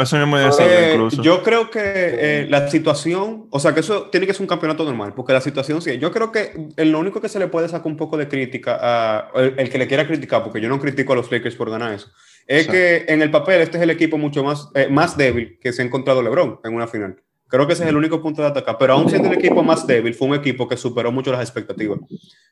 eso, 0.01 0.18
mismo 0.18 0.38
decir, 0.38 0.65
eh, 0.68 0.91
incluso. 0.94 1.23
Yo 1.23 1.41
creo 1.44 1.71
que 1.71 1.79
eh, 1.81 2.47
la 2.50 2.69
situación, 2.69 3.47
o 3.50 3.59
sea, 3.59 3.73
que 3.73 3.79
eso 3.79 4.09
tiene 4.12 4.27
que 4.27 4.33
ser 4.33 4.41
un 4.41 4.47
campeonato 4.47 4.83
normal, 4.83 5.13
porque 5.15 5.31
la 5.31 5.39
situación 5.39 5.81
sí. 5.81 5.97
Yo 5.97 6.12
creo 6.12 6.29
que 6.33 6.73
lo 6.75 7.00
único 7.00 7.21
que 7.21 7.29
se 7.29 7.39
le 7.39 7.47
puede 7.47 7.69
sacar 7.69 7.88
un 7.88 7.95
poco 7.95 8.18
de 8.18 8.27
crítica 8.27 8.77
a 8.81 9.31
el, 9.35 9.69
que 9.69 9.77
le 9.77 9.88
quiera 9.88 10.06
criticar, 10.06 10.44
porque 10.44 10.59
yo 10.59 10.68
no 10.68 10.77
critico 10.77 11.13
a 11.13 11.15
los 11.15 11.31
Lakers 11.31 11.56
por 11.56 11.69
ganar 11.69 11.94
eso, 11.94 12.12
es 12.47 12.67
que 12.67 13.06
en 13.07 13.21
el 13.21 13.31
papel 13.31 13.62
este 13.62 13.77
es 13.77 13.83
el 13.83 13.91
equipo 13.91 14.17
mucho 14.17 14.44
más, 14.44 14.67
eh, 14.75 14.89
más 14.89 15.15
débil 15.15 15.57
que 15.62 15.71
se 15.71 15.81
ha 15.81 15.85
encontrado 15.85 16.21
LeBron 16.21 16.59
en 16.65 16.75
una 16.75 16.88
final. 16.88 17.15
Creo 17.51 17.68
que 17.68 17.74
ese 17.74 17.83
es 17.83 17.89
el 17.89 17.98
único 17.98 18.21
punto 18.21 18.42
de 18.42 18.48
atacar. 18.48 18.77
Pero 18.80 18.94
aún 18.94 19.09
siendo 19.09 19.27
el 19.27 19.38
equipo 19.38 19.62
más 19.62 19.86
débil, 19.86 20.13
fue 20.13 20.30
un 20.30 20.36
equipo 20.36 20.69
que 20.69 20.77
superó 20.77 21.12
mucho 21.12 21.33
las 21.33 21.42
expectativas. 21.42 22.00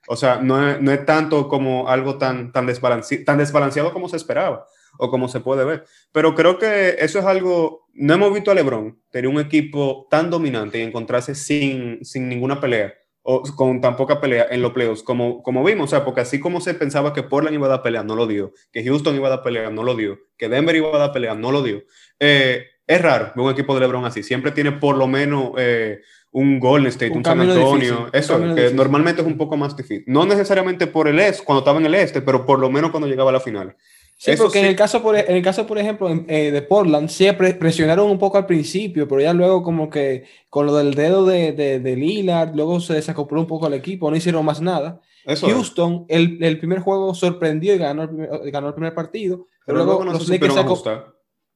O 0.10 0.18
sea, 0.18 0.42
no 0.42 0.70
es, 0.70 0.82
no 0.82 0.92
es 0.92 1.06
tanto 1.06 1.48
como 1.48 1.88
algo 1.88 2.18
tan, 2.18 2.52
tan, 2.52 2.66
desbalanceado, 2.66 3.24
tan 3.24 3.38
desbalanceado 3.38 3.94
como 3.94 4.10
se 4.10 4.18
esperaba 4.18 4.68
o 4.98 5.10
como 5.10 5.30
se 5.30 5.40
puede 5.40 5.64
ver. 5.64 5.86
Pero 6.12 6.36
creo 6.36 6.60
que 6.60 6.98
eso 7.00 7.18
es 7.18 7.26
algo. 7.26 7.88
No 7.94 8.16
hemos 8.16 8.34
visto 8.34 8.52
a 8.52 8.56
LeBron 8.56 9.00
tener 9.10 9.30
un 9.30 9.40
equipo 9.40 10.06
tan 10.10 10.30
dominante 10.30 10.80
y 10.80 10.82
encontrarse 10.82 11.34
sin, 11.34 12.04
sin 12.04 12.28
ninguna 12.28 12.60
pelea 12.60 12.94
o 13.22 13.44
con 13.56 13.80
tan 13.80 13.96
poca 13.96 14.20
pelea 14.20 14.48
en 14.50 14.62
los 14.62 14.72
playoffs 14.72 15.04
como, 15.04 15.44
como 15.44 15.64
vimos. 15.64 15.86
O 15.86 15.90
sea, 15.90 16.04
porque 16.04 16.22
así 16.22 16.42
como 16.42 16.60
se 16.60 16.74
pensaba 16.74 17.14
que 17.14 17.24
Portland 17.24 17.56
iba 17.56 17.68
a 17.68 17.70
dar 17.70 17.84
pelea, 17.84 18.04
no 18.04 18.16
lo 18.16 18.28
dio. 18.28 18.52
Que 18.74 18.84
Houston 18.84 19.16
iba 19.16 19.28
a 19.28 19.32
dar 19.32 19.44
pelea, 19.44 19.70
no 19.70 19.84
lo 19.84 19.96
dio. 19.96 20.20
Que 20.38 20.50
Denver 20.50 20.76
iba 20.76 20.94
a 20.94 21.00
dar 21.00 21.14
pelea, 21.14 21.36
no 21.36 21.52
lo 21.52 21.64
dio. 21.64 21.84
Eh, 22.20 22.66
es 22.90 23.02
raro 23.04 23.32
ver 23.36 23.46
un 23.46 23.52
equipo 23.52 23.76
de 23.76 23.82
LeBron 23.82 24.04
así. 24.04 24.24
Siempre 24.24 24.52
tiene 24.52 24.72
por 24.72 24.98
lo 24.98 25.08
menos 25.08 25.52
eh, 25.58 26.02
un 26.32 26.60
Golden 26.60 26.88
State, 26.88 27.12
un, 27.12 27.24
San 27.24 27.40
Antonio. 27.40 28.10
eso, 28.12 28.40
que 28.56 28.72
normalmente 28.74 29.22
es 29.22 29.28
un 29.28 29.38
poco 29.38 29.56
más 29.56 29.78
difícil. 29.78 30.04
No 30.08 30.26
necesariamente 30.26 30.88
por 30.88 31.08
el 31.08 31.20
este, 31.20 31.44
cuando 31.44 31.60
estaba 31.60 31.80
en 31.80 31.86
el 31.86 31.94
este, 31.94 32.22
pero 32.22 32.48
por 32.48 32.58
lo 32.58 32.68
menos 32.72 32.90
cuando 32.90 33.08
llegaba 33.08 33.30
a 33.30 33.34
la 33.34 33.40
final. 33.40 33.76
Sí, 34.18 34.32
porque 34.36 34.60
En, 34.60 34.66
el 34.66 34.76
caso 34.76 35.04
por, 35.04 35.16
en 35.16 35.36
el 35.36 35.44
caso, 35.44 35.68
por 35.68 35.78
ejemplo, 35.78 36.10
eh, 36.28 36.52
de 36.52 36.62
Portland, 36.64 37.10
siempre 37.10 37.54
presionaron 37.54 38.10
un 38.10 38.18
poco 38.18 38.40
al 38.40 38.48
principio, 38.48 39.08
pero 39.08 39.22
ya 39.22 39.34
luego 39.34 39.62
como 39.62 39.92
que 39.92 40.26
con 40.50 40.66
lo 40.66 40.76
del 40.76 40.96
dedo 40.96 41.26
de, 41.26 41.54
de, 41.54 41.96
Lillard, 41.96 42.56
luego 42.56 42.80
se 42.80 42.96
desacopló 42.96 43.40
un 43.40 43.48
poco 43.48 43.68
al 43.68 43.76
equipo, 43.76 44.10
no 44.10 44.18
hicieron 44.18 44.44
más 44.44 44.62
nada. 44.62 45.00
Houston, 45.26 46.06
el, 46.10 46.44
el, 46.44 46.58
primer 46.58 46.80
juego 46.80 47.14
sorprendió 47.14 47.76
y 47.76 47.78
ganó 47.78 48.02
el 48.02 48.10
primer, 48.10 48.52
ganó 48.52 48.68
el 48.70 48.74
primer 48.74 48.96
partido, 48.96 49.48
pero, 49.64 49.86
luego, 49.86 50.04
no 50.04 50.12
los 50.12 50.28
Lakers 50.28 50.56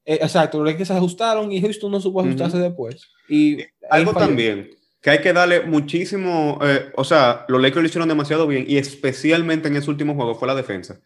eh, 0.05 0.19
exacto, 0.21 0.57
los 0.57 0.67
Lakers 0.67 0.87
se 0.87 0.93
ajustaron 0.93 1.51
y 1.51 1.61
Houston 1.61 1.91
no 1.91 2.01
supo 2.01 2.21
ajustarse 2.21 2.57
después. 2.57 3.09
Y 3.29 3.59
algo 3.89 4.13
también 4.13 4.69
que 5.03 5.09
hay 5.09 5.19
que 5.19 5.33
darle 5.33 5.61
muchísimo, 5.61 6.59
eh, 6.63 6.91
o 6.95 7.03
sea, 7.03 7.45
los 7.49 7.61
Lakers 7.61 7.81
lo 7.81 7.87
hicieron 7.87 8.07
demasiado 8.07 8.47
bien 8.47 8.63
y 8.65 8.77
especialmente 8.77 9.67
en 9.67 9.75
ese 9.75 9.89
último 9.89 10.15
juego 10.15 10.33
fue 10.33 10.47
la 10.47 10.55
defensa. 10.55 10.97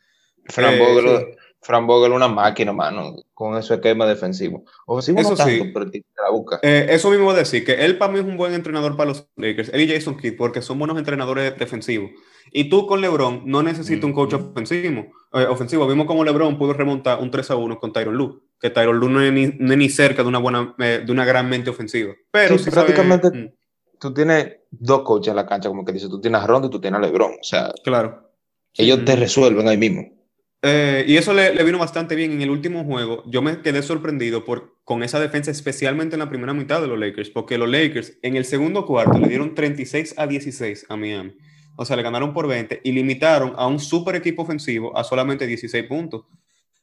Fran, 0.46 0.76
eh, 0.76 0.80
Vogel, 0.80 1.36
Fran 1.62 1.88
Vogel 1.88 2.12
una 2.12 2.28
máquina, 2.28 2.72
mano, 2.72 3.16
con 3.34 3.58
ese 3.58 3.74
esquema 3.74 4.06
defensivo. 4.06 4.64
Ofensivo 4.86 5.20
eso 5.20 5.32
no 5.32 5.36
tanto, 5.36 5.52
sí. 5.52 5.72
pero 5.74 5.86
la 5.88 6.32
busca. 6.32 6.60
Eh, 6.62 6.86
eso 6.92 7.10
mismo 7.10 7.26
voy 7.26 7.34
a 7.34 7.40
decir, 7.40 7.66
que 7.66 7.74
él 7.74 7.98
para 7.98 8.14
mí 8.14 8.20
es 8.20 8.26
un 8.26 8.38
buen 8.38 8.54
entrenador 8.54 8.96
para 8.96 9.10
los 9.10 9.28
Lakers, 9.36 9.70
él 9.74 9.82
y 9.82 9.92
Jason 9.92 10.16
Kidd, 10.16 10.38
porque 10.38 10.62
son 10.62 10.78
buenos 10.78 10.96
entrenadores 11.00 11.58
defensivos. 11.58 12.12
Y 12.52 12.70
tú 12.70 12.86
con 12.86 13.02
LeBron 13.02 13.42
no 13.46 13.64
necesitas 13.64 14.04
un 14.04 14.14
coach 14.14 14.36
ofensivo. 14.36 15.08
ofensivo. 15.32 15.88
Vimos 15.88 16.06
cómo 16.06 16.24
LeBron 16.24 16.60
pudo 16.60 16.74
remontar 16.74 17.20
un 17.20 17.32
3 17.32 17.50
a 17.50 17.56
1 17.56 17.80
con 17.80 17.92
Tyron 17.92 18.16
Lue 18.16 18.47
que 18.60 18.70
Tyron 18.70 18.98
Lue 18.98 19.10
no 19.10 19.22
es 19.22 19.32
ni, 19.32 19.48
ni, 19.48 19.90
cerca 19.90 20.24
de 20.24 20.30
una, 20.30 20.40
buena, 20.40 20.76
eh, 20.80 21.04
de 21.06 21.12
una 21.12 21.26
gran 21.26 21.50
mente 21.50 21.70
ofensiva. 21.70 22.14
Pero 22.32 22.58
sí, 22.58 22.72
prácticamente 22.72 23.30
mm. 23.30 23.54
tú 24.00 24.14
tienes 24.14 24.58
dos 24.72 25.02
coaches 25.04 25.30
en 25.30 25.36
la 25.36 25.46
cancha, 25.46 25.70
como 25.70 25.86
que 25.86 25.94
dice, 25.94 26.08
tú 26.10 26.20
tienes 26.20 26.42
a 26.42 26.48
Rondo 26.48 26.68
y 26.68 26.72
tú 26.72 26.82
tienes 26.82 26.98
a 26.98 27.02
LeBron. 27.02 27.34
O 27.40 27.44
sea, 27.44 27.72
claro. 27.84 28.32
ellos 28.74 29.06
te 29.06 29.16
resuelven 29.16 29.68
ahí 29.68 29.78
mismo. 29.78 30.18
Eh, 30.64 31.06
y 31.08 31.18
eso 31.18 31.34
le, 31.34 31.54
le, 31.54 31.64
vino 31.64 31.78
bastante 31.78 32.16
bien 32.16 32.32
en 32.32 32.42
el 32.42 32.50
último 32.50 32.84
juego. 32.84 33.24
Yo 33.28 33.44
me 33.44 33.62
quedé 33.62 33.84
sorprendido 33.84 34.44
por, 34.44 34.78
con 34.84 35.04
esa 35.04 35.20
defensa, 35.20 35.52
especialmente 35.52 36.16
en 36.16 36.20
la 36.20 36.30
primera 36.30 36.54
mitad 36.54 36.82
de 36.82 36.88
los 36.88 36.98
Lakers, 36.98 37.30
porque 37.30 37.60
los 37.60 37.70
Lakers 37.70 38.18
en 38.24 38.36
el 38.36 38.44
segundo 38.44 38.86
cuarto 38.86 39.20
le 39.20 39.28
dieron 39.28 39.54
36 39.54 40.16
a 40.18 40.26
16 40.26 40.88
a 40.90 40.98
Miami. 40.98 41.36
O 41.76 41.86
sea, 41.86 41.96
le 41.96 42.02
ganaron 42.02 42.34
por 42.34 42.48
20 42.48 42.82
y 42.84 42.92
limitaron 42.92 43.54
a 43.56 43.68
un 43.68 43.80
super 43.80 44.16
equipo 44.16 44.42
ofensivo 44.42 44.98
a 44.98 45.04
solamente 45.04 45.46
16 45.46 45.86
puntos. 45.86 46.26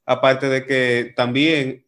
Aparte 0.07 0.49
de 0.49 0.65
que 0.67 1.13
también, 1.17 1.87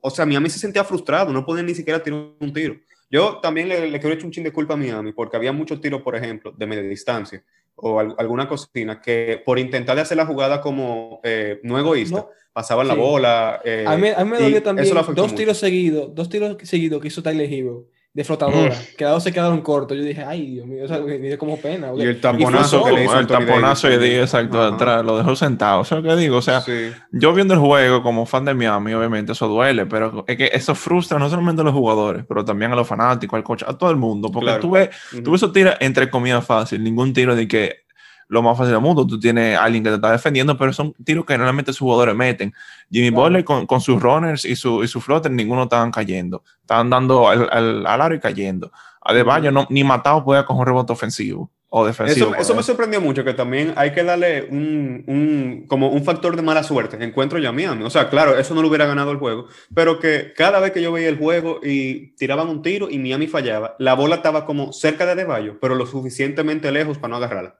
o 0.00 0.10
sea, 0.10 0.26
Miami 0.26 0.50
se 0.50 0.58
sentía 0.58 0.84
frustrado, 0.84 1.32
no 1.32 1.44
podía 1.44 1.62
ni 1.62 1.74
siquiera 1.74 2.02
tirar 2.02 2.20
un 2.38 2.52
tiro. 2.52 2.76
Yo 3.10 3.38
también 3.40 3.68
le, 3.68 3.90
le 3.90 4.00
quiero 4.00 4.14
echar 4.14 4.26
un 4.26 4.32
chin 4.32 4.44
de 4.44 4.52
culpa 4.52 4.74
a 4.74 4.76
Miami, 4.76 5.12
porque 5.12 5.36
había 5.36 5.52
muchos 5.52 5.80
tiros, 5.80 6.02
por 6.02 6.16
ejemplo, 6.16 6.52
de 6.52 6.66
media 6.66 6.82
distancia 6.82 7.44
o 7.76 7.98
alguna 7.98 8.48
cocina 8.48 9.00
que 9.00 9.42
por 9.44 9.58
intentar 9.58 9.96
de 9.96 10.02
hacer 10.02 10.16
la 10.16 10.26
jugada 10.26 10.60
como 10.60 11.20
eh, 11.24 11.60
no 11.62 11.78
egoísta, 11.78 12.26
pasaban 12.52 12.86
la 12.86 12.94
bola. 12.94 13.60
Eh, 13.64 13.84
a, 13.86 13.96
mí, 13.96 14.08
me 14.24 14.38
dolió 14.38 14.62
también 14.62 14.88
dos 15.14 15.34
tiros 15.34 15.58
seguidos, 15.58 16.14
dos 16.14 16.28
tiros 16.28 16.56
seguidos 16.62 17.00
que 17.00 17.08
hizo 17.08 17.22
Tyler 17.22 17.52
Hero, 17.52 17.88
de 18.14 18.22
flotadora, 18.22 18.72
mm. 18.72 18.96
que 18.96 19.20
se 19.20 19.32
quedaron 19.32 19.60
cortos. 19.60 19.98
Yo 19.98 20.04
dije, 20.04 20.24
ay, 20.24 20.52
Dios 20.52 20.66
mío, 20.68 20.84
o 20.84 20.88
sea, 20.88 21.00
me 21.00 21.18
dio 21.18 21.36
como 21.36 21.56
pena. 21.56 21.88
Y 21.96 22.02
el 22.02 22.20
tamponazo 22.20 22.84
que 22.84 22.92
le 22.92 23.04
hizo 23.04 23.18
El 23.18 23.26
tamponazo 23.26 23.90
y 23.90 23.98
di, 23.98 24.14
exacto, 24.14 24.62
atrás, 24.62 25.04
lo 25.04 25.18
dejó 25.18 25.34
sentado. 25.34 25.80
O 25.80 25.84
sea, 25.84 25.98
lo 25.98 26.08
que 26.08 26.14
digo, 26.14 26.36
o 26.36 26.42
sea, 26.42 26.62
yo 27.10 27.34
viendo 27.34 27.54
el 27.54 27.60
juego 27.60 28.04
como 28.04 28.24
fan 28.24 28.44
de 28.44 28.54
Miami, 28.54 28.94
obviamente 28.94 29.32
eso 29.32 29.48
duele, 29.48 29.86
pero 29.86 30.24
es 30.28 30.36
que 30.36 30.48
eso 30.52 30.76
frustra 30.76 31.18
no 31.18 31.28
solamente 31.28 31.62
a 31.62 31.64
los 31.64 31.74
jugadores, 31.74 32.24
pero 32.28 32.44
también 32.44 32.70
a 32.70 32.76
los 32.76 32.86
fanáticos, 32.86 33.36
al 33.36 33.42
coach, 33.42 33.64
a 33.66 33.76
todo 33.76 33.90
el 33.90 33.96
mundo, 33.96 34.30
porque 34.30 34.58
tú 34.60 34.70
ves, 34.70 34.90
tú 35.24 35.32
ves 35.32 35.42
esos 35.42 35.52
tiros 35.52 35.74
entre 35.80 36.08
comillas 36.08 36.46
fácil, 36.46 36.84
ningún 36.84 37.12
tiro 37.12 37.34
de 37.34 37.48
que 37.48 37.83
lo 38.28 38.42
más 38.42 38.56
fácil 38.56 38.72
del 38.72 38.80
mundo. 38.82 39.06
Tú 39.06 39.18
tienes 39.18 39.56
a 39.56 39.64
alguien 39.64 39.82
que 39.82 39.90
te 39.90 39.96
está 39.96 40.12
defendiendo, 40.12 40.56
pero 40.56 40.72
son 40.72 40.92
tiros 41.04 41.24
que 41.24 41.36
realmente 41.36 41.72
sus 41.72 41.80
jugadores 41.80 42.14
meten. 42.14 42.52
Jimmy 42.90 43.10
Butler 43.10 43.44
con, 43.44 43.66
con, 43.66 43.80
sus 43.80 44.00
runners 44.00 44.44
y 44.44 44.56
su, 44.56 44.82
y 44.82 44.88
su 44.88 45.00
flotter, 45.00 45.30
ninguno 45.32 45.64
estaban 45.64 45.90
cayendo. 45.90 46.42
Estaban 46.60 46.90
dando 46.90 47.28
al, 47.28 47.48
al, 47.50 47.86
al 47.86 48.00
aro 48.00 48.14
y 48.14 48.20
cayendo. 48.20 48.70
A 49.00 49.12
De 49.12 49.52
no, 49.52 49.66
ni 49.70 49.84
matado 49.84 50.24
podía 50.24 50.46
coger 50.46 50.60
un 50.60 50.66
rebote 50.66 50.92
ofensivo. 50.92 51.50
O 51.76 51.84
defensivo, 51.84 52.28
eso, 52.28 52.40
eso 52.40 52.54
me 52.54 52.62
sorprendió 52.62 53.00
mucho, 53.00 53.24
que 53.24 53.34
también 53.34 53.72
hay 53.74 53.90
que 53.90 54.04
darle 54.04 54.46
un, 54.48 55.02
un, 55.08 55.64
como 55.66 55.88
un 55.88 56.04
factor 56.04 56.36
de 56.36 56.42
mala 56.42 56.62
suerte. 56.62 57.02
Encuentro 57.02 57.36
ya 57.40 57.50
Miami. 57.50 57.82
O 57.82 57.90
sea, 57.90 58.08
claro, 58.08 58.38
eso 58.38 58.54
no 58.54 58.62
lo 58.62 58.68
hubiera 58.68 58.86
ganado 58.86 59.10
el 59.10 59.18
juego, 59.18 59.48
pero 59.74 59.98
que 59.98 60.32
cada 60.36 60.60
vez 60.60 60.70
que 60.70 60.80
yo 60.80 60.92
veía 60.92 61.08
el 61.08 61.18
juego 61.18 61.58
y 61.64 62.14
tiraban 62.14 62.48
un 62.48 62.62
tiro 62.62 62.88
y 62.88 63.00
Miami 63.00 63.26
fallaba, 63.26 63.74
la 63.80 63.94
bola 63.94 64.14
estaba 64.14 64.46
como 64.46 64.72
cerca 64.72 65.04
de 65.04 65.16
Deballo, 65.16 65.58
pero 65.60 65.74
lo 65.74 65.84
suficientemente 65.84 66.70
lejos 66.70 66.98
para 66.98 67.08
no 67.08 67.16
agarrarla. 67.16 67.56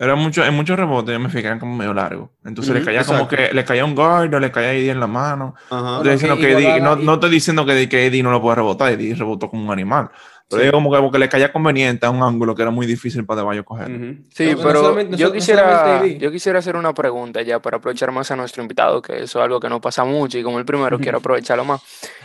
Era 0.00 0.14
mucho, 0.14 0.44
en 0.44 0.54
muchos 0.54 0.76
rebotes 0.78 1.12
yo 1.12 1.18
me 1.18 1.28
fijaban 1.28 1.58
como 1.58 1.76
medio 1.76 1.92
largo. 1.92 2.30
Entonces 2.44 2.72
le 2.72 2.84
caía 2.84 3.04
como 3.04 3.26
que 3.26 3.52
le 3.52 3.64
caía 3.64 3.84
un 3.84 3.96
guard 3.96 4.32
o 4.32 4.38
le 4.38 4.52
caía 4.52 4.72
Eddie 4.72 4.92
en 4.92 5.00
la 5.00 5.08
mano. 5.08 5.54
no, 5.70 6.96
no, 6.96 7.14
estoy 7.14 7.30
diciendo 7.30 7.66
que, 7.66 7.88
que, 7.88 8.06
Eddie 8.06 8.22
no 8.22 8.30
lo 8.30 8.40
puede 8.40 8.56
rebotar, 8.56 8.92
Eddie 8.92 9.14
rebotó 9.14 9.50
como 9.50 9.64
un 9.64 9.72
animal. 9.72 10.10
Pero 10.50 10.72
como 10.72 11.10
que, 11.10 11.18
le 11.18 11.28
caía 11.28 11.52
conveniente 11.52 12.06
a 12.06 12.10
un 12.10 12.22
ángulo 12.22 12.54
que 12.54 12.62
era 12.62 12.70
muy 12.70 12.86
difícil 12.86 13.26
para 13.26 13.42
De 13.42 13.62
coger. 13.64 13.88
Sí, 14.30 14.56
pero 14.62 15.00
yo, 15.10 15.32
quisiera, 15.32 16.06
yo 16.06 16.30
quisiera 16.30 16.60
hacer 16.60 16.76
una 16.76 16.94
pregunta 16.94 17.42
ya 17.42 17.60
para 17.60 17.76
aprovechar 17.76 18.12
más 18.12 18.30
a 18.30 18.36
nuestro 18.36 18.62
invitado, 18.62 19.02
que 19.02 19.24
eso 19.24 19.38
es 19.38 19.44
algo 19.44 19.60
que 19.60 19.68
no 19.68 19.80
pasa 19.80 20.04
mucho 20.04 20.38
y 20.38 20.42
como 20.42 20.58
el 20.58 20.64
primero 20.64 20.98
quiero 21.00 21.18
aprovecharlo 21.18 21.64
más. 21.64 21.82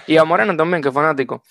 Y 0.07 0.17
a 0.17 0.23
Moreno 0.23 0.55
también, 0.55 0.81
que 0.81 0.89
es 0.89 0.93
fanático. 0.93 1.43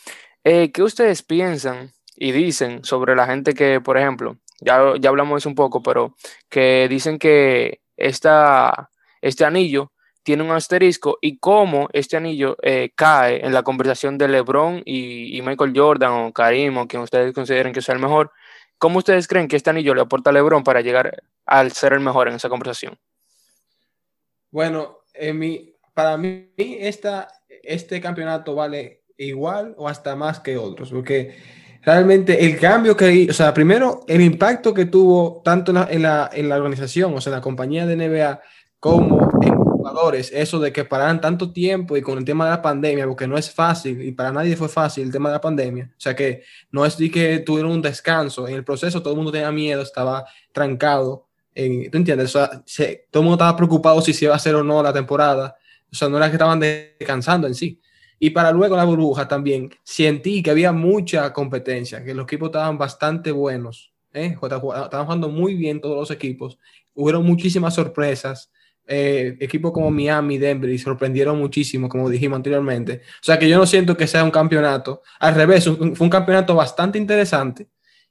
Eh, 0.44 0.72
¿Qué 0.72 0.82
ustedes 0.82 1.22
piensan 1.22 1.90
y 2.16 2.32
dicen 2.32 2.84
sobre 2.84 3.16
la 3.16 3.26
gente 3.26 3.52
que, 3.52 3.80
por 3.80 3.98
ejemplo, 3.98 4.38
ya, 4.64 4.94
ya 4.98 5.08
hablamos 5.10 5.42
eso 5.42 5.48
un 5.48 5.54
poco, 5.54 5.82
pero 5.82 6.14
que 6.48 6.86
dicen 6.88 7.18
que 7.18 7.80
esta, 7.96 8.90
este 9.20 9.44
anillo 9.44 9.92
tiene 10.22 10.42
un 10.42 10.50
asterisco 10.50 11.18
y 11.20 11.38
cómo 11.38 11.88
este 11.92 12.16
anillo 12.16 12.56
eh, 12.62 12.92
cae 12.94 13.44
en 13.44 13.52
la 13.52 13.62
conversación 13.62 14.18
de 14.18 14.28
LeBron 14.28 14.82
y, 14.84 15.40
Michael 15.42 15.72
Jordan 15.74 16.12
o 16.12 16.32
Karim 16.32 16.78
o 16.78 16.86
quien 16.86 17.02
ustedes 17.02 17.34
consideren 17.34 17.72
que 17.72 17.82
sea 17.82 17.94
el 17.94 18.00
mejor. 18.00 18.30
¿Cómo 18.78 18.98
ustedes 18.98 19.28
creen 19.28 19.48
que 19.48 19.56
este 19.56 19.70
anillo 19.70 19.94
le 19.94 20.02
aporta 20.02 20.30
a 20.30 20.32
LeBron 20.32 20.64
para 20.64 20.80
llegar 20.80 21.22
al 21.46 21.72
ser 21.72 21.92
el 21.92 22.00
mejor 22.00 22.28
en 22.28 22.34
esa 22.34 22.48
conversación? 22.48 22.98
Bueno, 24.50 24.98
para 25.94 26.16
mí 26.16 26.50
este 26.56 28.00
campeonato 28.00 28.54
vale 28.54 29.02
igual 29.16 29.74
o 29.76 29.88
hasta 29.88 30.16
más 30.16 30.40
que 30.40 30.56
otros, 30.56 30.90
porque 30.90 31.36
realmente 31.82 32.44
el 32.44 32.58
cambio 32.58 32.96
que, 32.96 33.26
o 33.28 33.32
sea, 33.32 33.52
primero 33.52 34.04
el 34.06 34.20
impacto 34.20 34.72
que 34.72 34.86
tuvo 34.86 35.42
tanto 35.44 35.72
en 35.72 36.02
la, 36.02 36.30
en 36.32 36.48
la, 36.48 36.56
organización, 36.56 37.14
o 37.14 37.20
sea, 37.20 37.32
en 37.32 37.38
la 37.38 37.42
compañía 37.42 37.86
de 37.86 37.96
NBA, 37.96 38.40
como 38.78 39.30
en 39.42 39.54
jugadores, 39.56 40.30
eso 40.32 40.60
de 40.60 40.72
que 40.72 40.84
pararan 40.84 41.20
tanto 41.20 41.52
tiempo 41.52 41.96
y 41.96 42.02
con 42.02 42.18
el 42.18 42.24
tema 42.24 42.44
de 42.44 42.52
la 42.52 42.62
pandemia, 42.62 43.06
porque 43.06 43.26
no 43.26 43.36
es 43.36 43.50
fácil 43.50 44.00
y 44.00 44.12
para 44.12 44.32
nadie 44.32 44.56
fue 44.56 44.68
fácil 44.68 45.04
el 45.04 45.12
tema 45.12 45.28
de 45.28 45.34
la 45.34 45.40
pandemia, 45.40 45.90
o 45.92 46.00
sea 46.00 46.14
que 46.14 46.44
no 46.70 46.86
es 46.86 46.96
de 46.96 47.10
que 47.10 47.40
tuvieron 47.40 47.72
un 47.72 47.82
descanso, 47.82 48.46
en 48.46 48.54
el 48.54 48.64
proceso 48.64 49.02
todo 49.02 49.14
el 49.14 49.16
mundo 49.16 49.32
tenía 49.32 49.50
miedo, 49.50 49.82
estaba 49.82 50.24
trancado, 50.52 51.26
¿tú 51.54 51.96
entiendes? 51.98 52.34
O 52.34 52.38
sea, 52.38 52.48
todo 53.10 53.22
el 53.22 53.28
mundo 53.28 53.34
estaba 53.34 53.56
preocupado 53.56 54.00
si 54.00 54.12
se 54.12 54.26
iba 54.26 54.34
a 54.34 54.36
hacer 54.36 54.54
o 54.54 54.62
no 54.62 54.82
la 54.82 54.92
temporada, 54.92 55.56
o 55.90 55.94
sea, 55.94 56.08
no 56.08 56.16
era 56.16 56.28
que 56.28 56.36
estaban 56.36 56.58
descansando 56.58 57.46
en 57.46 57.54
sí. 57.54 57.80
Y 58.24 58.30
para 58.30 58.52
luego 58.52 58.76
la 58.76 58.84
burbuja 58.84 59.26
también, 59.26 59.74
sentí 59.82 60.44
que 60.44 60.52
había 60.52 60.70
mucha 60.70 61.32
competencia, 61.32 62.04
que 62.04 62.14
los 62.14 62.22
equipos 62.22 62.50
estaban 62.50 62.78
bastante 62.78 63.32
buenos. 63.32 63.92
¿eh? 64.14 64.36
Estaban 64.40 65.06
jugando 65.06 65.28
muy 65.28 65.56
bien 65.56 65.80
todos 65.80 65.96
los 65.96 66.10
equipos. 66.12 66.56
Hubieron 66.94 67.26
muchísimas 67.26 67.74
sorpresas. 67.74 68.52
Eh, 68.86 69.36
equipos 69.40 69.72
como 69.72 69.90
Miami, 69.90 70.38
Denver, 70.38 70.70
y 70.70 70.78
sorprendieron 70.78 71.36
muchísimo, 71.36 71.88
como 71.88 72.08
dijimos 72.08 72.36
anteriormente. 72.36 73.00
O 73.16 73.24
sea 73.24 73.40
que 73.40 73.48
yo 73.48 73.58
no 73.58 73.66
siento 73.66 73.96
que 73.96 74.06
sea 74.06 74.22
un 74.22 74.30
campeonato. 74.30 75.02
Al 75.18 75.34
revés, 75.34 75.64
fue 75.64 76.04
un 76.04 76.10
campeonato 76.10 76.54
bastante 76.54 76.98
interesante 76.98 77.66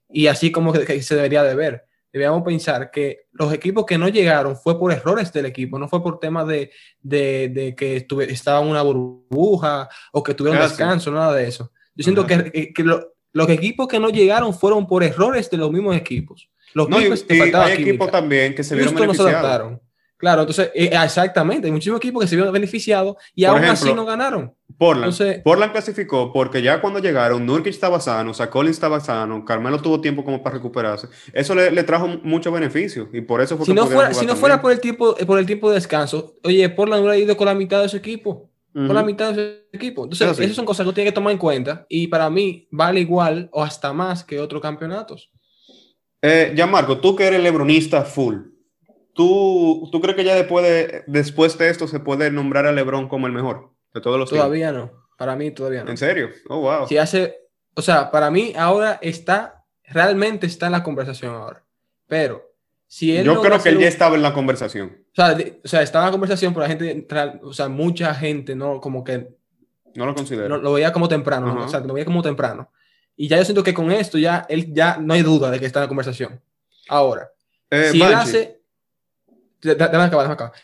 y 0.10 0.28
así 0.28 0.52
como 0.52 0.74
que 0.74 1.02
se 1.02 1.16
debería 1.16 1.42
de 1.44 1.56
ver 1.56 1.86
debíamos 2.12 2.44
pensar 2.44 2.92
que 2.92 3.28
los 3.32 3.54
equipos 3.54 3.86
que 3.86 3.98
no 3.98 4.08
llegaron 4.10 4.56
fue 4.56 4.78
por 4.78 4.92
errores 4.92 5.32
del 5.32 5.46
equipo, 5.46 5.80
no 5.80 5.88
fue 5.88 6.04
por 6.04 6.20
temas 6.20 6.48
de, 6.48 6.72
de, 7.02 7.50
de 7.50 7.76
que 7.76 7.98
estuve, 7.98 8.32
estaba 8.32 8.62
en 8.62 8.68
una 8.68 8.82
burbuja 8.82 9.90
o 10.12 10.22
que 10.22 10.34
tuvieron 10.34 10.62
descanso, 10.62 11.12
nada 11.12 11.34
de 11.36 11.48
eso. 11.48 11.72
Yo 11.96 12.04
siento 12.04 12.26
que, 12.26 12.74
que 12.74 12.84
los 12.84 13.50
equipos 13.50 13.88
que 13.88 14.00
no 14.00 14.10
llegaron 14.10 14.54
fueron 14.54 14.88
por 14.88 15.04
errores 15.04 15.50
de 15.50 15.58
los 15.58 15.72
mismos 15.72 15.96
equipos. 15.96 16.50
Los 16.74 16.90
no, 16.90 17.00
equipos 17.00 17.26
y, 17.30 17.42
hay 17.42 17.82
equipos 17.82 18.12
también 18.12 18.56
que 18.56 18.64
se 18.64 18.76
vieron 18.76 18.96
beneficiados. 18.96 19.80
Claro, 20.18 20.42
entonces, 20.42 20.70
eh, 20.76 20.92
exactamente, 20.92 21.66
hay 21.66 21.72
muchísimos 21.72 21.98
equipos 21.98 22.22
que 22.22 22.28
se 22.28 22.36
vieron 22.36 22.54
beneficiados 22.54 23.16
y 23.34 23.44
aún 23.44 23.64
así 23.64 23.92
no 23.92 24.06
ganaron. 24.06 24.54
Portland. 24.82 25.44
Portland 25.44 25.74
clasificó 25.74 26.34
porque 26.34 26.64
ya 26.64 26.82
cuando 26.82 26.98
llegaron, 26.98 27.46
Nurkic 27.46 27.68
estaba 27.68 28.00
sano, 28.00 28.32
o 28.32 28.34
sea, 28.34 28.50
Collins 28.50 28.78
estaba 28.78 29.00
sano, 29.00 29.46
Carmelo 29.46 29.80
tuvo 29.80 30.02
tiempo 30.02 30.24
como 30.24 30.42
para 30.42 30.56
recuperarse. 30.56 31.08
Eso 31.34 31.54
le, 31.54 31.84
trajo 31.84 32.08
mucho 32.08 32.52
beneficio 32.52 33.08
y 33.14 33.22
por 33.22 33.42
eso 33.42 33.58
fue 33.58 33.68
si 33.68 33.76
no 33.76 33.86
fuera, 33.86 34.12
Si 34.12 34.26
no 34.26 34.36
fuera 34.36 34.60
por 34.60 34.72
el, 34.72 34.80
tiempo, 34.80 35.16
por 35.28 35.38
el 35.38 35.46
tiempo 35.46 35.70
de 35.70 35.76
descanso, 35.76 36.34
oye, 36.44 36.68
Portland 36.70 37.04
hubiera 37.04 37.16
ido 37.16 37.38
con 37.38 37.46
la 37.46 37.54
mitad 37.54 37.80
de 37.80 37.90
su 37.90 37.98
equipo. 37.98 38.50
Con 38.74 38.96
la 38.96 39.04
mitad 39.04 39.34
de 39.34 39.68
su 39.72 39.78
equipo. 39.78 40.06
Entonces, 40.06 40.40
esas 40.40 40.56
son 40.56 40.66
cosas 40.66 40.84
que 40.84 40.88
uno 40.88 40.96
tiene 40.96 41.12
que 41.12 41.16
tomar 41.16 41.32
en 41.32 41.38
cuenta 41.38 41.86
y 41.88 42.08
para 42.08 42.32
mí 42.32 42.68
vale 42.72 43.02
igual 43.02 43.50
o 43.52 43.62
hasta 43.62 43.94
más 43.94 44.24
que 44.24 44.40
otros 44.40 44.64
campeonatos. 44.64 45.30
Eh, 46.24 46.54
ya, 46.56 46.66
Marco, 46.66 46.98
tú 46.98 47.16
que 47.16 47.28
eres 47.28 47.44
lebronista 47.44 48.04
full, 48.04 48.38
¿Tú, 49.14 49.90
¿Tú 49.92 50.02
crees 50.02 50.16
que 50.16 50.24
ya 50.24 50.34
después 50.34 50.66
de, 50.66 51.04
después 51.06 51.58
de 51.58 51.70
esto 51.70 51.88
se 51.88 52.00
puede 52.00 52.32
nombrar 52.32 52.66
a 52.66 52.72
LeBron 52.72 53.10
como 53.10 53.28
el 53.28 53.34
mejor 53.34 53.71
de 53.94 54.02
todos 54.02 54.18
los 54.18 54.30
Todavía 54.30 54.72
no. 54.72 54.92
Para 55.18 55.36
mí 55.36 55.52
todavía 55.52 55.84
no. 55.84 55.92
¿En 55.92 55.98
serio? 55.98 56.30
Oh, 56.48 56.62
wow. 56.62 56.88
Si 56.88 56.98
hace, 56.98 57.38
o 57.76 57.82
sea, 57.82 58.10
para 58.10 58.32
mí 58.32 58.54
ahora 58.58 59.00
está, 59.02 59.64
realmente 59.86 60.48
está 60.48 60.68
en 60.68 60.72
la 60.72 60.84
conversación 60.84 61.34
ahora. 61.36 61.64
Pero 62.08 62.52
si 62.88 63.16
él 63.16 63.26
Yo 63.26 63.42
creo 63.42 63.62
que 63.62 63.70
él 63.70 63.80
ya 63.80 63.88
estaba 63.88 64.16
en 64.16 64.22
la 64.22 64.34
conversación. 64.34 64.98
O 65.12 65.16
sea, 65.16 65.38
o 65.64 65.68
sea, 65.68 65.82
estaba 65.82 66.06
en 66.06 66.08
la 66.08 66.12
conversación, 66.12 66.54
pero 66.54 66.64
la 66.64 66.70
gente, 66.70 67.08
o 67.44 67.54
sea, 67.54 67.70
mucha 67.70 68.14
gente 68.14 68.56
no, 68.56 68.82
como 68.82 69.04
que... 69.04 69.30
No 69.94 70.06
lo 70.06 70.16
considera. 70.16 70.58
lo 70.58 70.74
veía 70.74 70.94
como 70.94 71.08
temprano, 71.08 71.66
o 71.66 71.68
sea, 71.68 71.82
lo 71.82 71.94
veía 71.94 72.06
como 72.06 72.22
temprano. 72.22 72.72
Y 73.16 73.28
ya 73.28 73.38
yo 73.38 73.46
siento 73.46 73.64
que 73.64 73.74
con 73.74 73.92
esto 73.92 74.18
ya, 74.18 74.46
él 74.50 74.74
ya 74.74 74.98
no 74.98 75.14
hay 75.14 75.22
duda 75.22 75.52
de 75.52 75.60
que 75.60 75.66
está 75.66 75.80
en 75.80 75.84
la 75.84 75.88
conversación. 75.90 76.42
Ahora, 76.88 77.32
eh, 77.70 77.90
si 77.92 78.02
él 78.02 78.14
hace 78.14 78.61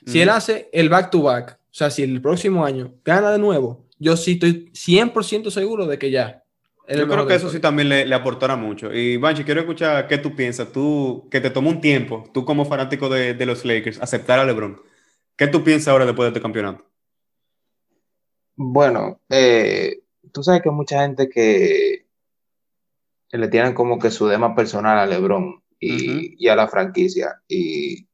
si 0.06 0.22
él 0.22 0.30
hace 0.30 0.70
el 0.74 0.90
back-to-back, 0.90 1.60
o 1.60 1.74
sea, 1.74 1.90
si 1.90 2.04
el 2.04 2.22
próximo 2.22 2.66
año 2.66 2.96
gana 3.06 3.32
de 3.32 3.40
nuevo, 3.40 3.86
yo 4.00 4.18
sí 4.18 4.34
estoy 4.34 4.72
100% 4.74 5.52
seguro 5.52 5.86
de 5.86 5.98
que 6.00 6.12
ya. 6.12 6.44
Yo 6.90 7.08
creo 7.08 7.28
que 7.28 7.36
eso 7.36 7.50
sí 7.50 7.60
también 7.60 7.90
le, 7.90 8.06
le, 8.06 8.16
aportará 8.16 8.56
mucho. 8.56 8.94
Y 8.94 9.18
Banchi, 9.18 9.44
quiero 9.44 9.60
escuchar 9.60 10.08
qué 10.08 10.18
tú 10.18 10.36
piensas. 10.36 10.72
Tú, 10.72 11.28
que 11.30 11.42
te 11.42 11.50
tomó 11.50 11.70
un 11.70 11.82
tiempo, 11.82 12.24
tú 12.34 12.46
como 12.46 12.64
fanático 12.64 13.10
de, 13.10 13.34
de 13.34 13.46
los 13.46 13.66
Lakers, 13.66 14.02
aceptar 14.02 14.40
a 14.40 14.46
LeBron. 14.46 14.82
¿Qué 15.36 15.48
tú 15.48 15.64
piensas 15.64 15.90
ahora 15.90 16.06
después 16.06 16.26
de 16.26 16.30
este 16.30 16.42
campeonato? 16.42 16.86
Bueno, 18.56 19.20
eh, 19.30 20.00
tú 20.32 20.42
sabes 20.44 20.62
que 20.62 20.70
hay 20.70 20.76
mucha 20.76 21.02
gente 21.02 21.30
que 21.30 22.06
le 23.32 23.48
tienen 23.50 23.74
como 23.74 24.00
que 24.00 24.10
su 24.10 24.28
dema 24.28 24.56
personal 24.56 24.98
a 24.98 25.06
LeBron 25.06 25.62
y, 25.80 26.44
y 26.44 26.48
a 26.48 26.56
la 26.56 26.70
franquicia. 26.70 27.42
Y 27.48 28.07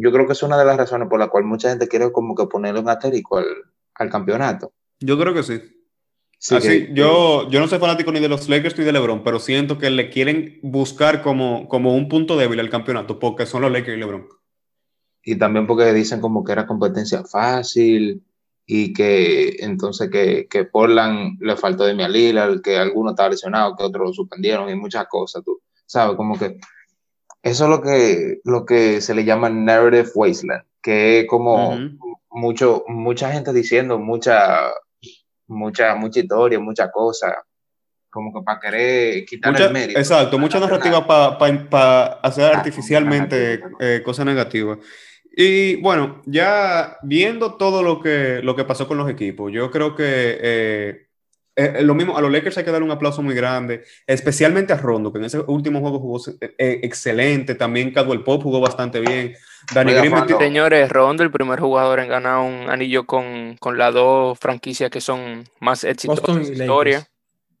yo 0.00 0.12
creo 0.12 0.26
que 0.26 0.32
es 0.32 0.42
una 0.42 0.58
de 0.58 0.64
las 0.64 0.76
razones 0.76 1.08
por 1.08 1.18
la 1.18 1.28
cual 1.28 1.44
mucha 1.44 1.68
gente 1.68 1.88
quiere 1.88 2.10
como 2.12 2.34
que 2.34 2.46
ponerle 2.46 2.80
un 2.80 2.88
asterisco 2.88 3.38
al, 3.38 4.10
campeonato. 4.10 4.72
Yo 5.00 5.18
creo 5.18 5.34
que 5.34 5.42
sí. 5.42 5.60
Así, 6.56 6.88
yo, 6.92 7.50
yo 7.50 7.60
no 7.60 7.68
soy 7.68 7.78
fanático 7.78 8.10
ni 8.12 8.20
de 8.20 8.28
los 8.28 8.48
Lakers 8.48 8.78
ni 8.78 8.84
de 8.84 8.92
LeBron, 8.92 9.22
pero 9.22 9.38
siento 9.38 9.76
que 9.76 9.90
le 9.90 10.08
quieren 10.08 10.58
buscar 10.62 11.20
como, 11.20 11.68
como 11.68 11.94
un 11.94 12.08
punto 12.08 12.38
débil 12.38 12.60
al 12.60 12.70
campeonato, 12.70 13.18
porque 13.18 13.44
son 13.44 13.60
los 13.60 13.70
Lakers 13.70 13.98
y 13.98 14.00
LeBron. 14.00 14.26
Y 15.22 15.36
también 15.36 15.66
porque 15.66 15.92
dicen 15.92 16.22
como 16.22 16.42
que 16.42 16.52
era 16.52 16.66
competencia 16.66 17.24
fácil 17.24 18.24
y 18.64 18.94
que 18.94 19.56
entonces 19.58 20.08
que, 20.10 20.46
que 20.48 20.64
Portland 20.64 21.42
le 21.42 21.56
faltó 21.56 21.84
de 21.84 21.94
mi 21.94 22.08
Lillard, 22.08 22.62
que 22.62 22.78
alguno 22.78 23.10
estaba 23.10 23.28
lesionado, 23.28 23.76
que 23.76 23.84
otros 23.84 24.06
lo 24.06 24.12
suspendieron 24.14 24.70
y 24.70 24.76
muchas 24.76 25.06
cosas, 25.08 25.44
tú 25.44 25.60
sabes, 25.84 26.16
como 26.16 26.38
que 26.38 26.56
eso 27.42 27.64
es 27.64 27.70
lo 27.70 27.80
que, 27.80 28.40
lo 28.44 28.66
que 28.66 29.00
se 29.00 29.14
le 29.14 29.24
llama 29.24 29.48
narrative 29.48 30.10
wasteland, 30.14 30.64
que 30.82 31.20
es 31.20 31.26
como 31.26 31.78
mucho, 32.30 32.84
mucha 32.88 33.32
gente 33.32 33.52
diciendo 33.52 33.98
mucha, 33.98 34.70
mucha, 35.46 35.94
mucha 35.94 36.20
historia, 36.20 36.58
mucha 36.58 36.90
cosa, 36.90 37.44
como 38.10 38.32
que 38.32 38.44
para 38.44 38.60
querer 38.60 39.24
quitar 39.24 39.58
el 39.60 39.72
mérito. 39.72 39.98
Exacto, 39.98 40.38
mucha 40.38 40.60
narrativa 40.60 41.06
para 41.06 42.04
hacer 42.22 42.44
artificialmente 42.54 43.60
eh, 43.78 44.02
cosas 44.04 44.26
negativas. 44.26 44.78
Y 45.32 45.76
bueno, 45.76 46.22
ya 46.26 46.98
viendo 47.02 47.54
todo 47.54 47.82
lo 47.82 48.00
que, 48.00 48.40
lo 48.42 48.56
que 48.56 48.64
pasó 48.64 48.88
con 48.88 48.98
los 48.98 49.08
equipos, 49.08 49.52
yo 49.52 49.70
creo 49.70 49.94
que 49.94 50.38
eh, 50.42 51.06
eh, 51.56 51.82
lo 51.82 51.94
mismo, 51.94 52.16
a 52.16 52.20
los 52.20 52.30
Lakers 52.30 52.58
hay 52.58 52.64
que 52.64 52.70
dar 52.70 52.82
un 52.82 52.90
aplauso 52.90 53.22
muy 53.22 53.34
grande, 53.34 53.84
especialmente 54.06 54.72
a 54.72 54.76
Rondo, 54.76 55.12
que 55.12 55.18
en 55.18 55.24
ese 55.24 55.40
último 55.40 55.80
juego 55.80 55.98
jugó 55.98 56.20
excelente, 56.58 57.54
también 57.54 57.92
Cadwell 57.92 58.22
Pop 58.22 58.42
jugó 58.42 58.60
bastante 58.60 59.00
bien. 59.00 59.34
Dani 59.74 59.92
Señores, 60.38 60.88
Rondo, 60.88 61.22
el 61.22 61.30
primer 61.30 61.60
jugador 61.60 62.00
en 62.00 62.08
ganar 62.08 62.38
un 62.38 62.70
anillo 62.70 63.04
con, 63.04 63.56
con 63.58 63.76
las 63.76 63.92
dos 63.92 64.38
franquicias 64.38 64.90
que 64.90 65.00
son 65.00 65.44
más 65.60 65.84
exitosas 65.84 66.48
en 66.48 66.58
la 66.58 66.64
historia. 66.64 67.08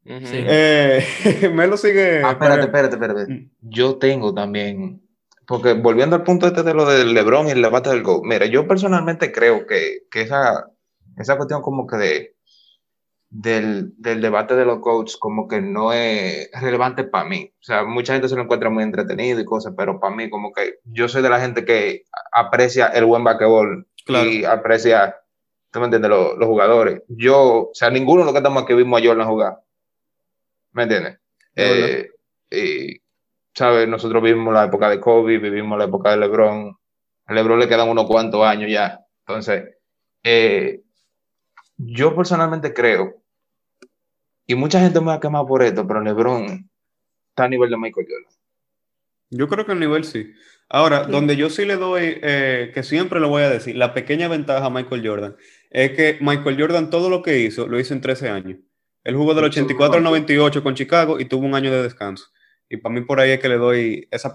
Eh, 0.04 1.50
me 1.54 1.66
lo 1.66 1.76
sigue. 1.76 2.22
Ah, 2.24 2.32
espérate, 2.32 2.62
espérate, 2.62 2.94
espérate. 2.94 3.32
Mm. 3.32 3.50
Yo 3.60 3.96
tengo 3.96 4.34
también. 4.34 5.02
Porque 5.46 5.74
volviendo 5.74 6.16
al 6.16 6.22
punto 6.22 6.46
este 6.46 6.62
de 6.62 6.74
lo 6.74 6.86
del 6.86 7.12
LeBron 7.12 7.48
y 7.48 7.50
el 7.50 7.62
debate 7.62 7.90
del 7.90 8.02
GO. 8.02 8.22
Mira, 8.24 8.46
yo 8.46 8.66
personalmente 8.68 9.32
creo 9.32 9.66
que, 9.66 10.02
que 10.10 10.22
esa, 10.22 10.68
esa 11.16 11.36
cuestión 11.36 11.60
como 11.60 11.86
que 11.86 11.96
de, 11.96 12.36
del, 13.30 13.92
del, 13.96 14.20
debate 14.20 14.56
de 14.56 14.64
los 14.64 14.80
coaches 14.80 15.16
como 15.16 15.46
que 15.46 15.60
no 15.60 15.92
es 15.92 16.50
relevante 16.60 17.04
para 17.04 17.24
mí. 17.24 17.52
O 17.60 17.62
sea, 17.62 17.84
mucha 17.84 18.12
gente 18.12 18.28
se 18.28 18.34
lo 18.34 18.42
encuentra 18.42 18.70
muy 18.70 18.82
entretenido 18.82 19.40
y 19.40 19.44
cosas, 19.44 19.72
pero 19.76 20.00
para 20.00 20.14
mí 20.14 20.28
como 20.28 20.52
que 20.52 20.80
yo 20.84 21.08
soy 21.08 21.22
de 21.22 21.30
la 21.30 21.40
gente 21.40 21.64
que 21.64 22.04
aprecia 22.32 22.88
el 22.88 23.04
buen 23.04 23.22
basquetbol 23.22 23.86
y 24.06 24.44
aprecia, 24.44 25.16
¿tú 25.70 25.78
me 25.78 25.86
entiendes? 25.86 26.10
Los, 26.10 26.36
los, 26.36 26.48
jugadores. 26.48 27.02
Yo, 27.08 27.68
o 27.68 27.70
sea, 27.72 27.90
ninguno 27.90 28.22
de 28.22 28.24
los 28.26 28.32
que 28.32 28.38
estamos 28.38 28.64
aquí 28.64 28.74
vimos 28.74 29.00
a 29.00 29.06
Jordan 29.06 29.28
jugar. 29.28 29.60
¿Me 30.72 30.82
entiendes? 30.82 31.18
Eh, 31.54 32.10
y, 32.50 33.00
¿sabes? 33.54 33.88
Nosotros 33.88 34.22
vivimos 34.22 34.52
la 34.52 34.64
época 34.64 34.88
de 34.88 34.98
Kobe, 35.00 35.38
vivimos 35.38 35.78
la 35.78 35.84
época 35.84 36.10
de 36.10 36.16
LeBron. 36.16 36.76
A 37.26 37.32
LeBron 37.34 37.60
le 37.60 37.68
quedan 37.68 37.88
unos 37.88 38.06
cuantos 38.06 38.44
años 38.44 38.70
ya. 38.70 39.04
Entonces, 39.26 39.76
eh, 40.24 40.82
yo 41.76 42.14
personalmente 42.14 42.74
creo, 42.74 43.19
y 44.50 44.56
mucha 44.56 44.80
gente 44.80 44.98
me 44.98 45.06
va 45.06 45.14
a 45.14 45.20
quemar 45.20 45.46
por 45.46 45.62
esto, 45.62 45.86
pero 45.86 46.00
LeBron 46.00 46.68
está 47.28 47.44
a 47.44 47.48
nivel 47.48 47.70
de 47.70 47.76
Michael 47.76 48.08
Jordan. 48.10 48.34
Yo 49.30 49.46
creo 49.46 49.64
que 49.64 49.70
el 49.70 49.78
nivel 49.78 50.02
sí. 50.02 50.32
Ahora, 50.68 51.04
donde 51.04 51.36
yo 51.36 51.50
sí 51.50 51.64
le 51.64 51.76
doy, 51.76 52.18
eh, 52.20 52.72
que 52.74 52.82
siempre 52.82 53.20
lo 53.20 53.28
voy 53.28 53.44
a 53.44 53.48
decir, 53.48 53.76
la 53.76 53.94
pequeña 53.94 54.26
ventaja 54.26 54.66
a 54.66 54.70
Michael 54.70 55.06
Jordan 55.06 55.36
es 55.70 55.92
que 55.92 56.18
Michael 56.20 56.60
Jordan 56.60 56.90
todo 56.90 57.10
lo 57.10 57.22
que 57.22 57.38
hizo, 57.38 57.68
lo 57.68 57.78
hizo 57.78 57.94
en 57.94 58.00
13 58.00 58.28
años. 58.28 58.58
Él 59.04 59.14
jugó 59.14 59.34
del 59.34 59.44
84 59.44 59.98
al 59.98 60.02
98 60.02 60.64
con 60.64 60.74
Chicago 60.74 61.20
y 61.20 61.26
tuvo 61.26 61.46
un 61.46 61.54
año 61.54 61.70
de 61.70 61.84
descanso. 61.84 62.26
Y 62.68 62.78
para 62.78 62.92
mí 62.92 63.02
por 63.02 63.20
ahí 63.20 63.30
es 63.30 63.38
que 63.38 63.48
le 63.48 63.56
doy 63.56 64.08
esa... 64.10 64.32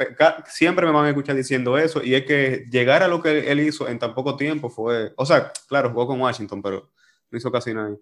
Siempre 0.48 0.86
me 0.86 0.94
van 0.94 1.08
a 1.08 1.10
escuchar 1.10 1.36
diciendo 1.36 1.78
eso 1.78 2.02
y 2.02 2.16
es 2.16 2.24
que 2.24 2.64
llegar 2.72 3.04
a 3.04 3.10
lo 3.10 3.22
que 3.22 3.52
él 3.52 3.60
hizo 3.60 3.90
en 3.90 4.00
tan 4.00 4.16
poco 4.16 4.38
tiempo 4.38 4.70
fue... 4.70 5.12
O 5.18 5.26
sea, 5.26 5.52
claro, 5.68 5.90
jugó 5.90 6.08
con 6.08 6.22
Washington, 6.22 6.62
pero 6.62 6.90
no 7.30 7.38
hizo 7.38 7.52
casi 7.52 7.74
nada. 7.74 7.98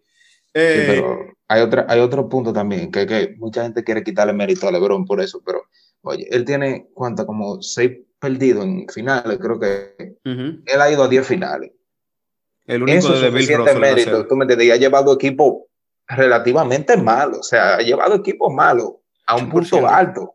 Eh, 0.54 0.84
pero 0.88 1.34
hay, 1.48 1.62
otra, 1.62 1.86
hay 1.90 2.00
otro 2.00 2.30
punto 2.30 2.54
también, 2.54 2.92
que, 2.92 3.06
que 3.08 3.36
mucha 3.38 3.64
gente 3.64 3.84
quiere 3.84 4.04
quitarle 4.04 4.34
mérito 4.34 4.68
a 4.68 4.72
LeBron 4.72 5.06
por 5.06 5.22
eso, 5.22 5.42
pero 5.46 5.64
oye, 6.02 6.28
él 6.32 6.46
tiene, 6.46 6.88
¿cuánto? 6.94 7.26
Como 7.26 7.62
seis 7.62 7.92
perdidos 8.20 8.66
en 8.66 8.88
finales, 8.88 9.38
creo 9.40 9.60
que 9.60 9.96
él 10.24 10.82
ha 10.82 10.92
ido 10.92 11.04
a 11.04 11.08
diez 11.08 11.26
finales. 11.28 11.72
El 12.66 12.84
único 12.84 13.10
de 13.10 13.30
Bill 13.30 13.80
mérito, 13.80 14.26
tú 14.28 14.36
me 14.36 14.44
entiendes, 14.44 14.68
y 14.68 14.72
ha 14.72 14.78
llevado 14.78 15.14
equipo 15.14 15.68
relativamente 16.08 16.96
malo, 16.98 17.40
o 17.40 17.44
sea, 17.44 17.76
ha 17.76 17.82
llevado 17.82 18.16
equipos 18.16 18.54
malos 18.54 18.94
a 19.26 19.36
un 19.36 19.50
punto 19.50 19.88
alto. 19.88 20.34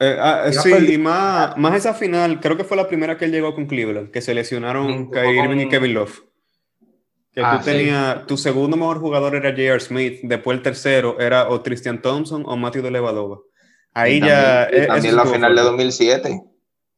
Eh, 0.00 0.16
ah, 0.18 0.50
sí, 0.52 0.72
y 0.92 0.96
más, 0.96 1.56
más 1.56 1.74
esa 1.74 1.92
final, 1.92 2.40
creo 2.40 2.56
que 2.56 2.62
fue 2.62 2.76
la 2.76 2.86
primera 2.86 3.18
que 3.18 3.24
él 3.24 3.32
llegó 3.32 3.54
con 3.54 3.66
Cleveland, 3.66 4.10
que 4.12 4.20
se 4.20 4.32
lesionaron 4.32 5.10
Kyrie 5.10 5.42
Irving 5.42 5.66
y 5.66 5.68
Kevin 5.68 5.94
Love. 5.94 6.22
Que 7.32 7.40
tú 7.40 7.46
ah, 7.46 7.60
tenías, 7.64 8.26
tu 8.26 8.36
segundo 8.36 8.76
mejor 8.76 8.98
jugador 8.98 9.36
era 9.36 9.50
J.R. 9.50 9.80
Smith, 9.80 10.20
después 10.22 10.56
el 10.56 10.62
tercero 10.62 11.20
era 11.20 11.48
o 11.48 11.62
Christian 11.62 12.02
Thompson 12.02 12.42
o 12.46 12.56
Matthew 12.56 12.82
de 12.82 12.90
Levadova. 12.90 13.38
Ahí 13.94 14.20
ya. 14.20 14.68
también 14.86 15.16
la 15.16 15.26
final 15.26 15.54
de 15.54 15.62
2007. 15.62 16.42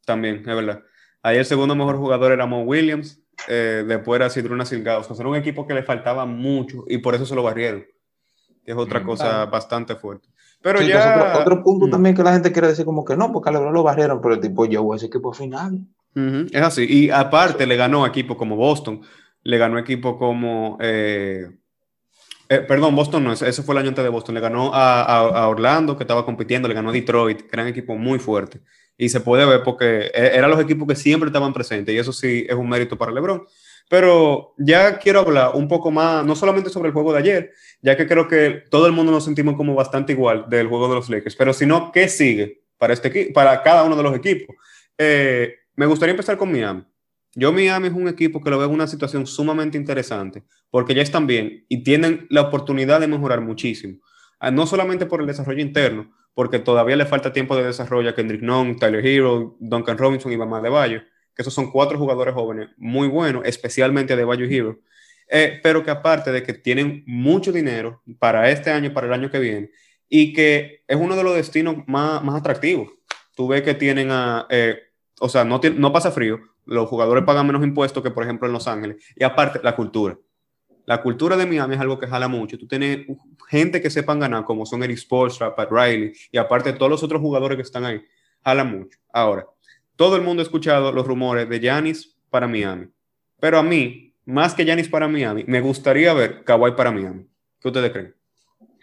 También, 0.07 0.37
es 0.37 0.47
verdad. 0.47 0.83
Ahí 1.23 1.37
el 1.37 1.45
segundo 1.45 1.75
mejor 1.75 1.97
jugador 1.97 2.33
era 2.33 2.47
Mo 2.47 2.62
Williams, 2.62 3.21
eh, 3.49 3.85
después 3.87 4.19
era 4.19 4.31
Sidruna 4.31 4.64
Silgaus. 4.64 5.11
O 5.11 5.14
sea, 5.14 5.23
era 5.23 5.31
un 5.31 5.37
equipo 5.37 5.66
que 5.66 5.75
le 5.75 5.83
faltaba 5.83 6.25
mucho 6.25 6.85
y 6.88 6.99
por 6.99 7.14
eso 7.14 7.27
se 7.27 7.35
lo 7.35 7.43
barrieron 7.43 7.85
que 8.64 8.73
es 8.73 8.77
otra 8.77 9.01
mm, 9.01 9.05
cosa 9.05 9.47
bastante 9.47 9.95
fuerte. 9.95 10.29
Pero 10.62 10.83
ya... 10.83 11.38
Otro, 11.40 11.62
punto 11.62 11.87
mm. 11.87 11.90
también 11.90 12.14
que 12.14 12.23
la 12.23 12.33
gente 12.33 12.53
quiere 12.53 12.69
decir 12.69 12.85
como 12.85 13.05
que 13.05 13.16
no, 13.16 13.33
porque 13.33 13.49
a 13.49 13.53
LeBron 13.53 13.73
lo 13.73 13.83
barrieron, 13.83 14.21
pero 14.21 14.35
el 14.35 14.40
tipo 14.40 14.66
yo 14.66 14.95
ese 14.95 15.07
equipo 15.07 15.33
final. 15.33 15.81
Es 16.14 16.62
así. 16.62 16.87
Y 16.88 17.11
aparte 17.11 17.66
le 17.66 17.77
ganó 17.77 18.05
equipo 18.05 18.37
como 18.37 18.57
Boston, 18.57 19.01
le 19.42 19.59
ganó 19.59 19.79
equipo 19.79 20.18
como... 20.18 20.79
Eh, 20.81 21.48
eh, 22.48 22.59
perdón, 22.59 22.96
Boston 22.96 23.22
no, 23.22 23.33
ese 23.33 23.62
fue 23.62 23.74
el 23.74 23.79
año 23.79 23.90
antes 23.90 24.03
de 24.03 24.11
Boston. 24.11 24.35
Le 24.35 24.40
ganó 24.40 24.72
a, 24.74 25.48
Orlando, 25.48 25.96
que 25.96 26.03
estaba 26.03 26.24
compitiendo, 26.24 26.66
le 26.66 26.74
ganó 26.74 26.90
a 26.90 26.92
Detroit, 26.92 27.42
que 27.42 27.48
era 27.53 27.62
un 27.62 27.68
equipo 27.68 27.96
muy 27.96 28.18
fuerte. 28.18 28.61
Y 28.96 29.09
se 29.09 29.20
puede 29.20 29.46
ver 29.46 29.62
porque 29.62 30.11
e, 30.12 30.31
eran 30.35 30.50
los 30.50 30.61
equipos 30.61 30.88
que 30.88 30.96
siempre 30.96 31.29
estaban 31.29 31.53
presentes, 31.53 31.94
y 31.94 31.98
eso 31.98 32.12
sí 32.12 32.44
es 32.48 32.57
un 32.57 32.68
mérito 32.68 32.98
para 32.98 33.12
LeBron. 33.12 33.46
Pero 33.88 34.55
ya 34.59 34.98
quiero 34.98 35.20
hablar 35.20 35.53
un 35.55 35.68
poco 35.68 35.90
más, 35.92 36.24
no 36.24 36.35
solamente 36.35 36.70
sobre 36.70 36.88
el 36.88 36.92
juego 36.92 37.12
de 37.12 37.20
ayer, 37.20 37.53
ya 37.83 37.96
que 37.96 38.07
creo 38.07 38.26
que 38.26 38.64
todo 38.68 38.87
el 38.87 38.92
mundo 38.92 39.12
nos 39.12 39.24
sentimos 39.24 39.55
como 39.57 39.74
bastante 39.74 40.12
igual 40.12 40.46
del 40.48 40.66
juego 40.66 40.88
de 40.88 40.94
los 40.96 41.09
Lakers, 41.09 41.37
pero 41.37 41.53
sino 41.53 41.92
qué 41.92 42.09
sigue 42.09 42.62
para, 42.79 42.92
este, 42.94 43.31
para 43.33 43.62
cada 43.62 43.85
uno 43.85 43.96
de 43.96 44.03
los 44.03 44.14
equipos. 44.16 44.57
Eh, 44.98 45.55
me 45.76 45.87
gustaría 45.87 46.12
empezar 46.12 46.37
con 46.37 46.50
Miami. 46.50 46.85
Yo 47.35 47.53
Miami 47.53 47.88
es 47.88 47.95
un 47.95 48.09
equipo 48.09 48.40
que 48.40 48.51
lo 48.51 48.59
veo 48.59 48.69
en 48.69 48.75
una 48.75 48.87
situación 48.87 49.27
sumamente 49.27 49.79
interesante, 49.79 50.43
porque 50.71 50.95
ya 50.95 51.03
están 51.03 51.27
bien 51.27 51.64
y 51.69 51.83
tienen 51.83 52.27
la 52.31 52.43
oportunidad 52.43 53.01
de 53.01 53.07
mejorar 53.07 53.40
muchísimo. 53.40 53.99
Ah, 54.38 54.51
no 54.51 54.66
solamente 54.66 55.07
por 55.07 55.21
el 55.21 55.27
desarrollo 55.27 55.61
interno, 55.61 56.12
porque 56.35 56.59
todavía 56.59 56.97
le 56.97 57.07
falta 57.07 57.33
tiempo 57.33 57.57
de 57.57 57.64
desarrlo 57.64 58.09
a 58.09 58.14
Kendrick 58.14 58.43
Nunn, 58.43 58.77
Tyler 58.77 59.05
Hero, 59.05 59.57
Duncan 59.61 59.99
Robinson 59.99 60.33
y 60.33 60.37
Bama 60.37 60.61
de 60.61 60.71
Bayo 60.71 61.03
que 61.35 61.43
esos 61.43 61.55
son 61.55 61.71
cuatro 61.71 61.99
jugadores 61.99 62.35
jóvenes 62.35 62.71
muy 62.77 63.09
buenos, 63.09 63.43
especialmente 63.45 64.16
de 64.16 64.25
Bayou 64.25 64.49
Hero, 64.51 64.81
eh, 65.29 65.61
pero 65.62 65.85
que 65.85 65.90
aparte 65.90 66.33
de 66.33 66.43
que 66.43 66.55
tienen 66.55 67.05
mucho 67.07 67.53
dinero 67.53 68.03
para 68.19 68.51
este 68.51 68.71
año, 68.71 68.93
para 68.93 69.07
el 69.07 69.12
año 69.12 69.31
que 69.31 69.38
viene, 69.38 69.71
y 70.09 70.33
que 70.33 70.83
es 70.88 70.97
uno 70.97 71.16
de 71.16 71.23
los 71.23 71.37
destinos 71.37 71.77
más, 71.87 72.23
más 72.25 72.40
atractivos. 72.40 72.90
Tú 73.37 73.49
ves 73.49 73.62
que 73.62 73.75
tienen 73.75 74.11
a, 74.11 74.47
eh, 74.51 74.79
o 75.21 75.29
sea, 75.29 75.45
no, 75.45 75.61
no 75.77 75.93
pasa 75.93 76.11
frío, 76.11 76.40
los 76.66 76.88
jugadores 76.88 77.25
pagan 77.25 77.46
menos 77.46 77.62
impuestos 77.62 78.03
que, 78.03 78.11
por 78.11 78.25
ejemplo, 78.25 78.46
en 78.46 78.53
Los 78.53 78.68
Ángeles, 78.68 79.03
y 79.16 79.25
aparte, 79.25 79.61
la 79.62 79.75
cultura. 79.77 80.18
La 80.87 81.03
cultura 81.03 81.37
de 81.37 81.46
Miami 81.46 81.75
es 81.75 81.81
algo 81.81 81.99
que 81.99 82.07
jala 82.07 82.27
mucho. 82.27 82.59
Tú 82.59 82.66
tienes 82.66 83.07
gente 83.49 83.81
que 83.81 83.90
sepan 83.90 84.18
ganar, 84.18 84.44
como 84.44 84.66
son 84.66 84.83
Eric 84.83 84.96
Spoelstra, 84.96 85.55
Pat 85.55 85.70
Riley, 85.70 86.12
y 86.33 86.38
aparte 86.38 86.73
todos 86.73 86.90
los 86.90 87.03
otros 87.03 87.20
jugadores 87.20 87.57
que 87.57 87.62
están 87.62 87.85
ahí, 87.85 88.03
jala 88.44 88.64
mucho. 88.64 88.99
Ahora, 89.12 89.46
todo 89.96 90.16
el 90.16 90.23
mundo 90.23 90.40
ha 90.40 90.44
escuchado 90.44 90.90
los 90.92 91.07
rumores 91.07 91.49
de 91.49 91.61
Yanis 91.61 92.16
para 92.31 92.49
Miami. 92.49 92.88
Pero 93.38 93.59
a 93.59 93.62
mí, 93.62 94.14
más 94.25 94.55
que 94.55 94.64
Yanis 94.64 94.88
para 94.88 95.09
Miami, 95.09 95.44
me 95.46 95.61
gustaría 95.61 96.12
ver 96.12 96.42
Kawhi 96.44 96.73
para 96.73 96.90
Miami. 96.90 97.27
¿Qué 97.61 97.68
ustedes 97.68 97.92
creen? 97.92 98.14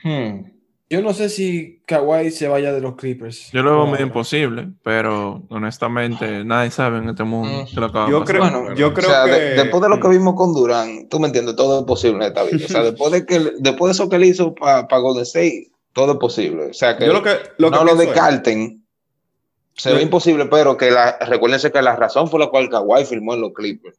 Hmm. 0.04 0.57
Yo 0.90 1.02
no 1.02 1.14
sé 1.14 1.28
si 1.28 1.82
Kawhi 1.86 2.32
se 2.32 2.48
vaya 2.48 2.72
de 2.72 2.80
los 2.80 2.96
Clippers. 2.96 3.52
Yo 3.52 3.62
lo 3.62 3.72
veo 3.72 3.88
medio 3.88 4.06
imposible, 4.06 4.70
pero 4.84 5.44
honestamente 5.50 6.46
nadie 6.46 6.72
sabe 6.72 7.00
en 7.00 7.10
este 7.10 7.24
mundo 7.26 7.66
mm. 7.66 7.80
lo 7.80 8.10
yo 8.10 8.24
creo, 8.24 8.74
yo 8.74 8.94
creo 8.94 9.26
que... 9.26 9.32
después 9.32 9.84
de 9.84 9.90
lo 9.90 10.00
que 10.00 10.08
vimos 10.08 10.36
con 10.36 10.54
Durán, 10.54 11.10
tú 11.10 11.20
me 11.20 11.28
entiendes, 11.28 11.58
todo 11.58 11.80
es 11.80 11.86
posible 11.86 12.18
en 12.18 12.32
esta 12.32 12.44
vida. 12.44 12.66
O 12.66 12.70
sea, 12.70 12.84
después 12.84 13.12
de, 13.12 13.26
que, 13.26 13.52
después 13.60 13.90
de 13.90 13.92
eso 13.92 14.10
que 14.10 14.16
él 14.16 14.24
hizo 14.24 14.56
para 14.56 14.88
pa 14.88 14.98
Golden 15.00 15.24
State, 15.24 15.72
todo 15.92 16.14
es 16.14 16.20
posible. 16.20 16.68
O 16.68 16.74
sea, 16.74 16.98
que, 16.98 17.06
lo 17.08 17.22
que 17.22 17.36
no 17.58 17.84
lo 17.84 17.96
descarten 17.96 18.82
se 19.74 19.94
ve 19.94 20.02
imposible, 20.02 20.46
pero 20.46 20.78
que 20.78 20.90
la, 20.90 21.18
recuérdense 21.20 21.72
que 21.72 21.82
la 21.82 21.98
razón 21.98 22.30
por 22.30 22.40
la 22.40 22.48
cual 22.48 22.70
Kawhi 22.70 23.04
firmó 23.06 23.34
en 23.34 23.42
los 23.42 23.54
Clippers 23.54 23.98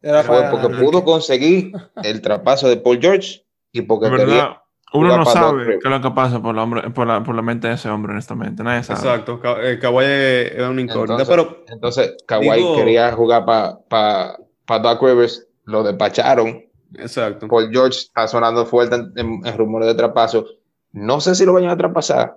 fue 0.00 0.48
porque 0.50 0.68
pudo 0.76 1.04
conseguir 1.04 1.72
el 2.02 2.20
traspaso 2.22 2.68
de 2.68 2.76
Paul 2.76 3.00
George 3.00 3.44
y 3.72 3.82
porque 3.82 4.10
quería 4.10 4.59
uno 4.92 5.16
no 5.16 5.24
sabe 5.24 5.78
qué 5.78 5.88
es 5.88 5.90
lo 5.90 6.00
que 6.00 6.10
pasa 6.10 6.42
por 6.42 6.54
la, 6.54 6.66
por, 6.92 7.06
la, 7.06 7.22
por 7.22 7.34
la, 7.34 7.42
mente 7.42 7.68
de 7.68 7.74
ese 7.74 7.88
hombre, 7.88 8.12
honestamente. 8.12 8.62
Nadie 8.62 8.82
sabe. 8.82 8.98
Exacto. 8.98 9.40
Eh, 9.62 9.78
Kawhi 9.78 10.04
es 10.04 10.62
un 10.62 10.80
incógnito. 10.80 11.12
Entonces, 11.12 11.28
pero, 11.28 11.64
entonces 11.68 12.16
Kawhi 12.26 12.76
quería 12.76 13.12
jugar 13.12 13.44
para 13.44 13.78
pa, 13.88 14.36
pa 14.66 14.78
Doc 14.80 15.02
Rivers, 15.02 15.46
lo 15.64 15.82
despacharon. 15.82 16.64
Exacto. 16.96 17.46
Paul 17.46 17.70
George 17.70 17.98
está 17.98 18.26
sonando 18.26 18.66
fuerte 18.66 18.96
en, 19.16 19.56
rumores 19.56 19.88
de 19.88 19.94
traspaso. 19.94 20.46
No 20.92 21.20
sé 21.20 21.34
si 21.34 21.44
lo 21.44 21.52
vayan 21.52 21.70
a 21.70 21.76
traspasar, 21.76 22.36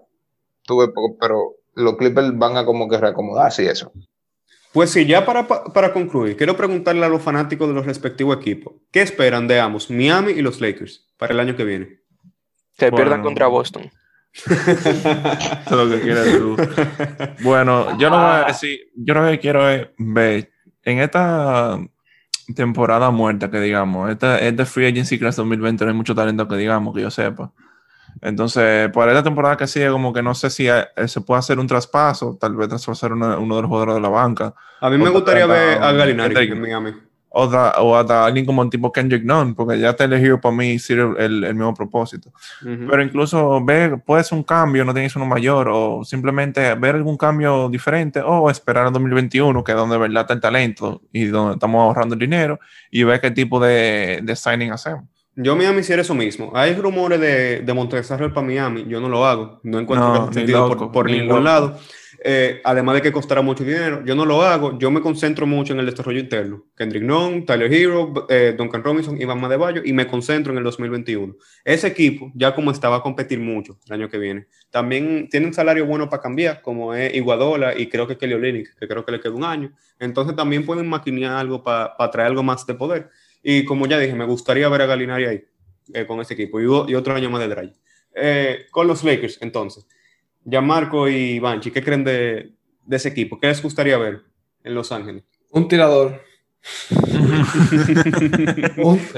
tuve, 0.63 0.91
pero 1.19 1.55
los 1.73 1.97
Clippers 1.97 2.37
van 2.37 2.57
a 2.57 2.65
como 2.65 2.87
que 2.87 2.97
reacomodarse 2.97 3.63
y 3.63 3.67
eso. 3.67 3.91
Pues 4.71 4.91
sí, 4.91 5.05
ya 5.05 5.25
para, 5.25 5.47
para 5.47 5.93
concluir, 5.93 6.35
quiero 6.35 6.55
preguntarle 6.55 7.05
a 7.05 7.09
los 7.09 7.21
fanáticos 7.21 7.67
de 7.67 7.73
los 7.73 7.85
respectivos 7.85 8.37
equipos, 8.37 8.73
¿qué 8.91 9.01
esperan 9.01 9.47
de 9.47 9.59
ambos, 9.59 9.89
Miami 9.89 10.31
y 10.31 10.41
los 10.41 10.61
Lakers, 10.61 11.07
para 11.17 11.33
el 11.33 11.39
año 11.39 11.55
que 11.55 11.63
viene? 11.63 12.02
Que 12.77 12.91
pierdan 12.91 13.21
contra 13.21 13.47
Boston. 13.47 13.89
Eso 14.45 14.51
es 14.51 15.71
lo 15.71 15.89
que 15.89 16.01
quieres 16.01 16.37
tú. 16.37 16.57
Bueno, 17.43 17.97
yo 17.99 18.09
lo 18.09 18.17
voy 18.17 18.25
a 18.25 18.45
decir, 18.47 18.79
yo 18.95 19.13
lo 19.13 19.29
que 19.29 19.39
quiero 19.39 19.69
es 19.69 19.87
ver 19.97 20.51
en 20.83 20.99
esta 20.99 21.79
temporada 22.55 23.11
muerta 23.11 23.49
que 23.51 23.59
digamos, 23.59 24.09
esta, 24.09 24.39
esta 24.39 24.65
Free 24.65 24.87
Agency 24.87 25.19
Class 25.19 25.35
2020 25.35 25.85
no 25.85 25.91
hay 25.91 25.97
mucho 25.97 26.15
talento 26.15 26.47
que 26.47 26.57
digamos, 26.57 26.95
que 26.95 27.01
yo 27.01 27.11
sepa. 27.11 27.51
Entonces, 28.21 28.89
para 28.91 29.11
esta 29.11 29.23
temporada 29.23 29.57
que 29.57 29.67
sigue, 29.67 29.89
como 29.89 30.13
que 30.13 30.23
no 30.23 30.33
sé 30.33 30.49
si 30.49 30.67
eh, 30.67 30.85
se 31.07 31.21
puede 31.21 31.39
hacer 31.39 31.59
un 31.59 31.67
traspaso, 31.67 32.37
tal 32.39 32.55
vez 32.55 32.69
traspasar 32.69 33.13
uno 33.13 33.55
de 33.55 33.61
los 33.61 33.69
jugadores 33.69 33.95
de 33.95 34.01
la 34.01 34.09
banca. 34.09 34.53
A 34.81 34.89
mí 34.89 34.97
me 34.97 35.09
gustaría 35.09 35.45
ver 35.45 35.81
a 35.81 35.91
Galinari 35.91 36.51
en 36.51 36.61
Miami 36.61 36.93
o, 37.35 37.45
o 37.45 37.95
hasta 37.95 38.25
alguien 38.25 38.45
como 38.45 38.61
un 38.61 38.69
tipo 38.69 38.91
Kendrick 38.91 39.23
Nunn, 39.23 39.55
porque 39.55 39.79
ya 39.79 39.95
te 39.95 40.03
elegido 40.03 40.39
para 40.39 40.55
mí 40.55 40.77
sirve 40.77 41.25
el, 41.25 41.43
el, 41.43 41.55
mismo 41.55 41.73
propósito. 41.73 42.31
Pero 42.61 43.01
incluso 43.01 43.63
ver, 43.65 43.99
puede 44.01 44.23
ser 44.23 44.37
un 44.37 44.43
cambio, 44.43 44.85
no 44.85 44.93
tiene 44.93 45.07
que 45.07 45.13
ser 45.13 45.21
uno 45.21 45.29
mayor, 45.29 45.67
o 45.67 46.03
simplemente 46.05 46.75
ver 46.75 46.93
algún 46.93 47.17
cambio 47.17 47.69
diferente, 47.69 48.21
o 48.21 48.51
esperar 48.51 48.85
al 48.85 48.93
2021, 48.93 49.63
que 49.63 49.71
es 49.71 49.77
donde 49.77 49.97
verdad 49.97 50.21
está 50.21 50.33
el 50.35 50.41
talento 50.41 51.01
y 51.11 51.25
donde 51.25 51.55
estamos 51.55 51.81
ahorrando 51.81 52.13
el 52.13 52.19
dinero, 52.19 52.59
y 52.91 53.03
ver 53.03 53.19
qué 53.19 53.31
tipo 53.31 53.59
de, 53.59 54.19
de 54.21 54.35
signing 54.35 54.71
hacemos. 54.71 55.05
Yo 55.35 55.55
Miami 55.55 55.79
hiciera 55.79 56.03
eso 56.03 56.13
mismo. 56.13 56.51
Hay 56.53 56.75
rumores 56.75 57.19
de, 57.19 57.61
de 57.61 57.73
Montezarro 57.73 58.31
para 58.31 58.45
Miami. 58.45 58.85
Yo 58.87 58.99
no 58.99 59.09
lo 59.09 59.25
hago. 59.25 59.59
No 59.63 59.79
encuentro 59.79 60.31
sentido 60.31 60.67
por, 60.67 60.91
por 60.91 61.09
ningún 61.09 61.43
lado. 61.43 61.79
Eh, 62.25 62.61
además 62.63 62.95
de 62.95 63.01
que 63.01 63.11
costará 63.11 63.41
mucho 63.41 63.65
dinero, 63.65 64.01
yo 64.05 64.15
no 64.15 64.23
lo 64.23 64.41
hago, 64.43 64.79
yo 64.79 64.89
me 64.89 65.01
concentro 65.01 65.45
mucho 65.45 65.73
en 65.73 65.79
el 65.79 65.85
desarrollo 65.87 66.21
interno. 66.21 66.63
Kendrick 66.77 67.03
Nunn, 67.03 67.45
Tyler 67.45 67.71
Hero, 67.71 68.13
eh, 68.29 68.55
Duncan 68.57 68.81
Robinson, 68.81 69.21
Iván 69.21 69.41
Madeballo, 69.41 69.81
y 69.83 69.91
me 69.91 70.07
concentro 70.07 70.53
en 70.53 70.59
el 70.59 70.63
2021. 70.63 71.35
Ese 71.65 71.87
equipo, 71.87 72.31
ya 72.33 72.55
como 72.55 72.71
estaba 72.71 72.95
a 72.95 73.01
competir 73.01 73.41
mucho 73.41 73.77
el 73.87 73.93
año 73.93 74.09
que 74.09 74.17
viene, 74.17 74.47
también 74.71 75.27
tiene 75.29 75.47
un 75.47 75.53
salario 75.53 75.85
bueno 75.85 76.09
para 76.09 76.21
cambiar, 76.21 76.61
como 76.61 76.93
es 76.93 77.13
Iguadola 77.13 77.77
y 77.77 77.87
creo 77.87 78.07
que 78.07 78.17
Kelly 78.17 78.35
Olynyk, 78.35 78.79
que 78.79 78.87
creo 78.87 79.03
que 79.03 79.11
le 79.11 79.19
queda 79.19 79.33
un 79.33 79.43
año. 79.43 79.73
Entonces 79.99 80.33
también 80.33 80.65
pueden 80.65 80.87
maquinar 80.87 81.35
algo 81.35 81.61
para 81.61 81.93
traer 82.09 82.27
algo 82.27 82.41
más 82.41 82.65
de 82.65 82.73
poder. 82.73 83.09
Y 83.43 83.65
como 83.65 83.85
ya 83.85 83.99
dije, 83.99 84.15
me 84.15 84.25
gustaría 84.25 84.69
ver 84.69 84.83
a 84.83 84.85
Galinari 84.85 85.25
ahí, 85.25 85.43
eh, 85.93 86.05
con 86.05 86.21
ese 86.21 86.35
equipo, 86.35 86.61
y, 86.61 86.63
y, 86.63 86.95
otro 86.95 87.13
año 87.13 87.29
más 87.29 87.41
de 87.41 87.49
drive. 87.49 88.65
con 88.71 88.87
los 88.87 89.03
Lakers, 89.03 89.39
entonces. 89.41 89.85
Ya 90.45 90.61
Marco 90.61 91.07
y 91.07 91.39
Banchi, 91.39 91.71
¿qué 91.71 91.83
creen 91.83 92.03
de, 92.03 92.51
ese 92.89 93.09
equipo? 93.09 93.39
¿Qué 93.39 93.47
les 93.47 93.61
gustaría 93.61 93.97
ver 93.97 94.21
en 94.63 94.75
Los 94.75 94.91
Ángeles? 94.91 95.23
Un 95.51 95.67
tirador. 95.67 96.21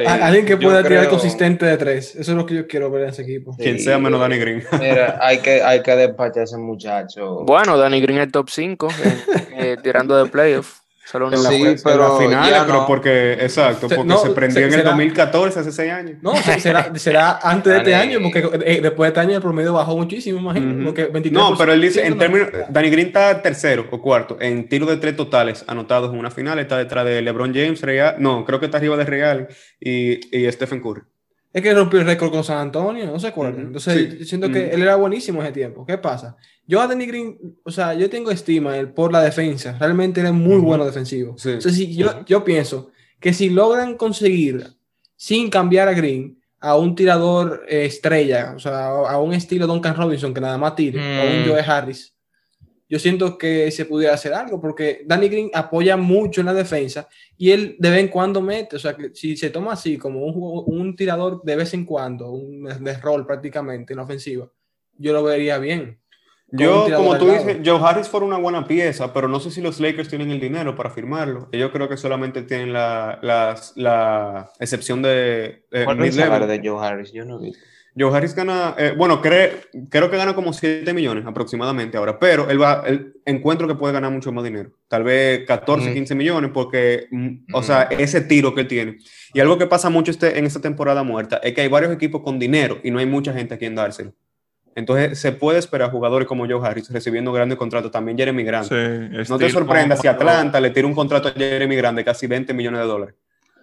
alguien 0.08 0.46
que 0.48 0.58
pueda 0.58 0.84
tirar 0.84 1.08
consistente 1.10 1.66
de 1.66 1.78
tres. 1.78 2.16
Eso 2.16 2.32
es 2.32 2.38
lo 2.38 2.46
que 2.46 2.56
yo 2.56 2.68
quiero 2.68 2.90
ver 2.90 3.04
en 3.04 3.10
ese 3.10 3.22
equipo. 3.22 3.56
Quien 3.56 3.80
sea 3.80 4.00
menos 4.00 4.20
Danny 4.20 4.38
Green. 4.38 4.64
Mira, 4.80 5.20
hay 5.22 5.40
que, 5.40 5.62
hay 5.62 5.84
que 5.84 5.96
despachar 5.96 6.40
a 6.40 6.44
ese 6.44 6.58
muchacho. 6.58 7.44
Bueno, 7.46 7.78
Danny 7.78 8.02
Green 8.02 8.20
es 8.20 8.32
top 8.32 8.50
5 8.50 8.88
eh, 8.88 9.18
eh, 9.58 9.78
tirando 9.82 10.18
de 10.24 10.30
playoff. 10.30 10.80
Solo 11.06 11.32
en 11.32 11.38
sí, 11.38 11.76
pero 11.84 12.20
en 12.20 12.32
la 12.32 12.40
final, 12.42 12.64
pero 12.66 12.86
porque, 12.88 13.34
exacto, 13.34 13.88
porque 13.88 14.18
se 14.18 14.32
prendió 14.32 14.66
en 14.66 14.74
el 14.74 14.84
2014, 14.84 15.60
hace 15.60 15.72
seis 15.72 15.92
años. 15.92 16.18
No, 16.20 16.36
será, 16.36 16.92
será 16.96 17.40
antes 17.44 17.74
de 17.74 17.78
este 17.78 17.94
año, 17.94 18.20
porque 18.24 18.40
eh, 18.66 18.80
después 18.82 19.08
de 19.08 19.10
este 19.10 19.20
año 19.20 19.36
el 19.36 19.42
promedio 19.42 19.74
bajó 19.74 19.96
muchísimo, 19.96 20.40
imagino. 20.40 20.94
no, 21.32 21.56
pero 21.56 21.74
él 21.74 21.82
dice, 21.82 22.08
en 22.08 22.18
términos, 22.18 22.50
Danny 22.70 22.90
Green 22.90 23.08
está 23.08 23.40
tercero 23.40 23.88
o 23.92 24.02
cuarto 24.02 24.38
en 24.42 24.68
tiro 24.68 24.88
de 24.88 24.98
tres 24.98 25.16
totales 25.16 25.64
anotados 25.68 26.12
en 26.12 26.18
una 26.18 26.32
final, 26.32 26.58
está 26.58 26.78
detrás 26.78 27.06
de 27.06 27.22
LeBron 27.22 27.54
James, 27.54 27.82
Real, 27.82 28.16
no, 28.18 28.44
creo 28.44 28.60
que 28.60 28.66
está 28.66 28.80
arriba 28.80 28.98
de 28.98 29.06
Real 29.06 29.48
y, 29.80 30.36
y 30.36 30.52
Stephen 30.52 30.82
Curry. 30.82 31.04
Es 31.56 31.62
que 31.62 31.74
rompió 31.74 32.02
el 32.02 32.06
récord 32.06 32.32
con 32.32 32.44
San 32.44 32.58
Antonio, 32.58 33.06
no 33.06 33.18
se 33.18 33.28
acuerdan. 33.28 33.68
Entonces, 33.68 34.28
siento 34.28 34.52
que 34.52 34.72
él 34.72 34.82
era 34.82 34.98
buenísimo 34.98 35.42
ese 35.42 35.54
tiempo. 35.54 35.86
¿Qué 35.86 35.98
pasa? 35.98 36.36
Yo 36.68 36.82
a 36.82 36.88
Danny 36.88 37.06
Green, 37.06 37.38
o 37.64 37.72
sea, 37.72 37.94
yo 37.94 38.10
tengo 38.10 38.32
estima 38.32 38.74
por 38.96 39.12
la 39.12 39.22
defensa. 39.22 39.78
Realmente 39.80 40.22
él 40.22 40.28
es 40.28 40.34
muy 40.34 40.58
bueno 40.58 40.86
defensivo. 40.86 41.36
Entonces, 41.38 41.76
si 41.76 41.96
yo, 41.96 42.26
yo 42.26 42.44
pienso 42.44 42.92
que 43.20 43.34
si 43.34 43.50
logran 43.50 43.96
conseguir, 43.96 44.68
sin 45.16 45.50
cambiar 45.50 45.88
a 45.88 45.94
Green, 45.94 46.40
a 46.60 46.76
un 46.76 46.96
tirador 46.96 47.64
eh, 47.68 47.86
estrella, 47.86 48.54
o 48.56 48.60
sea, 48.60 48.88
a 48.88 49.20
un 49.20 49.34
estilo 49.34 49.68
Duncan 49.68 49.96
Robinson 49.96 50.34
que 50.34 50.42
nada 50.42 50.58
más 50.58 50.76
tire, 50.76 51.00
a 51.00 51.24
un 51.24 51.44
mm. 51.44 51.48
Joe 51.48 51.60
Harris, 51.62 52.16
yo 52.88 53.00
siento 53.00 53.38
que 53.38 53.72
se 53.72 53.86
pudiera 53.86 54.14
hacer 54.14 54.34
algo, 54.34 54.62
porque 54.62 55.04
Danny 55.06 55.28
Green 55.28 55.52
apoya 55.54 55.98
mucho 55.98 56.42
en 56.42 56.48
la 56.48 56.54
defensa 56.54 57.08
y 57.38 57.52
él 57.52 57.76
de 57.80 57.90
vez 57.90 58.00
en 58.00 58.08
cuando 58.10 58.42
mete, 58.42 58.76
o 58.76 58.80
sea, 58.80 58.96
que 58.96 59.12
si 59.14 59.36
se 59.36 59.50
toma 59.50 59.74
así 59.74 59.98
como 59.98 60.24
un, 60.26 60.64
un 60.68 60.96
tirador 60.96 61.42
de 61.44 61.56
vez 61.56 61.74
en 61.74 61.86
cuando, 61.86 62.32
un 62.32 62.64
de 62.64 62.98
rol 62.98 63.26
prácticamente 63.26 63.94
en 63.94 64.00
ofensiva, 64.00 64.50
yo 64.98 65.14
lo 65.14 65.24
vería 65.24 65.58
bien. 65.58 66.00
Yo, 66.52 66.88
como 66.96 67.18
tú 67.18 67.28
dices, 67.28 67.58
Joe 67.66 67.80
Harris 67.84 68.08
fue 68.08 68.22
una 68.22 68.38
buena 68.38 68.68
pieza, 68.68 69.14
pero 69.14 69.28
no 69.28 69.40
sé 69.40 69.52
si 69.52 69.62
los 69.62 69.80
Lakers 69.80 70.10
tienen 70.10 70.32
el 70.32 70.40
dinero 70.40 70.76
para 70.76 70.90
firmarlo. 70.90 71.50
Yo 71.52 71.72
creo 71.72 71.90
que 71.90 71.98
solamente 71.98 72.44
tienen 72.44 72.72
la, 72.72 73.20
la, 73.22 73.56
la 73.76 74.52
excepción 74.60 75.02
de... 75.02 75.66
Eh, 75.72 75.84
¿Cuál 75.86 76.04
es 76.04 76.18
el 76.18 76.48
de 76.48 76.62
Joe 76.64 76.86
Harris? 76.86 77.12
Yo 77.12 77.26
no 77.26 77.40
vi. 77.40 77.54
Joe 77.98 78.14
Harris 78.14 78.36
gana, 78.36 78.76
eh, 78.78 78.94
bueno, 78.96 79.22
creo 79.22 80.12
que 80.12 80.18
gana 80.18 80.36
como 80.36 80.52
7 80.52 80.94
millones 80.94 81.26
aproximadamente 81.26 81.98
ahora, 81.98 82.20
pero 82.20 82.50
él 82.50 82.62
va, 82.62 82.84
él, 82.86 83.14
encuentro 83.26 83.70
que 83.70 83.76
puede 83.76 83.94
ganar 83.94 84.12
mucho 84.12 84.34
más 84.34 84.44
dinero, 84.44 84.72
tal 84.90 85.06
vez 85.06 85.46
14, 85.48 85.94
15 85.94 86.14
millones, 86.14 86.52
porque, 86.54 87.08
mm, 87.10 87.54
o 87.54 87.64
sea, 87.64 87.84
ese 87.84 88.20
tiro 88.20 88.54
que 88.54 88.62
él 88.62 88.68
tiene. 88.68 88.98
Y 89.34 89.40
algo 89.40 89.58
que 89.58 89.66
pasa 89.66 89.90
mucho 89.90 90.12
este, 90.12 90.38
en 90.38 90.46
esta 90.46 90.60
temporada 90.60 91.04
muerta 91.04 91.38
es 91.38 91.54
que 91.54 91.62
hay 91.62 91.70
varios 91.70 91.94
equipos 91.94 92.22
con 92.22 92.38
dinero 92.38 92.80
y 92.84 92.92
no 92.92 93.00
hay 93.00 93.06
mucha 93.06 93.32
gente 93.32 93.54
a 93.54 93.58
quien 93.58 93.76
dárselo. 93.76 94.14
Entonces, 94.76 95.18
se 95.18 95.32
puede 95.32 95.58
esperar 95.58 95.90
jugadores 95.90 96.28
como 96.28 96.46
Joe 96.46 96.60
Harris 96.68 96.92
recibiendo 96.92 97.32
grandes 97.32 97.58
contratos, 97.58 97.92
también 97.92 98.18
Jeremy 98.18 98.44
Grant. 98.44 98.70
no 99.30 99.38
te 99.38 99.50
sorprendas 99.50 100.02
si 100.02 100.08
Atlanta 100.08 100.60
le 100.60 100.70
tira 100.70 100.86
un 100.86 100.94
contrato 100.94 101.30
a 101.30 101.32
Jeremy 101.32 101.76
Grant 101.78 101.98
de 101.98 102.04
casi 102.04 102.28
20 102.28 102.54
millones 102.54 102.82
de 102.82 102.86
dólares. 102.86 103.16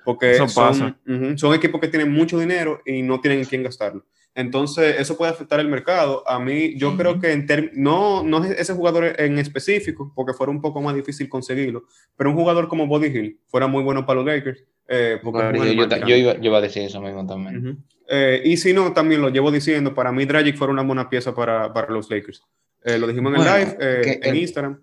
Porque 0.04 0.34
son, 0.48 0.96
son 1.36 1.54
equipos 1.54 1.80
que 1.80 1.86
tienen 1.86 2.10
mucho 2.10 2.38
dinero 2.38 2.80
y 2.84 3.02
no 3.02 3.20
tienen 3.20 3.40
en 3.40 3.44
quién 3.44 3.62
gastarlo. 3.62 4.04
Entonces, 4.34 4.96
eso 4.98 5.16
puede 5.18 5.30
afectar 5.30 5.60
el 5.60 5.68
mercado. 5.68 6.26
A 6.26 6.38
mí, 6.38 6.74
yo 6.76 6.96
creo 6.96 7.20
que 7.20 7.32
en 7.32 7.46
no, 7.74 8.22
no 8.22 8.42
es 8.42 8.58
ese 8.58 8.72
jugador 8.72 9.20
en 9.20 9.38
específico, 9.38 10.10
porque 10.14 10.32
fuera 10.32 10.50
un 10.50 10.62
poco 10.62 10.80
más 10.80 10.94
difícil 10.94 11.28
conseguirlo, 11.28 11.84
pero 12.16 12.30
un 12.30 12.36
jugador 12.36 12.66
como 12.68 12.86
Body 12.86 13.08
Hill 13.08 13.40
fuera 13.46 13.66
muy 13.66 13.82
bueno 13.82 14.06
para 14.06 14.22
los 14.22 14.26
Lakers. 14.26 14.64
Eh, 14.88 15.20
yo, 15.22 16.16
iba, 16.16 16.58
a 16.58 16.60
decir 16.60 16.84
eso 16.84 17.00
mismo 17.00 17.26
también. 17.26 17.84
Eh, 18.08 18.42
y 18.44 18.56
si 18.56 18.72
no, 18.72 18.92
también 18.92 19.20
lo 19.20 19.30
llevo 19.30 19.50
diciendo, 19.50 19.94
para 19.94 20.12
mí 20.12 20.24
Dragic 20.24 20.56
fuera 20.56 20.72
una 20.72 20.82
buena 20.82 21.08
pieza 21.08 21.34
para, 21.34 21.72
para 21.72 21.90
los 21.90 22.10
Lakers. 22.10 22.42
Eh, 22.84 22.98
lo 22.98 23.06
dijimos 23.06 23.34
en 23.34 23.40
el 23.40 23.46
live, 23.46 23.76
en 24.22 24.36
Instagram. 24.36 24.82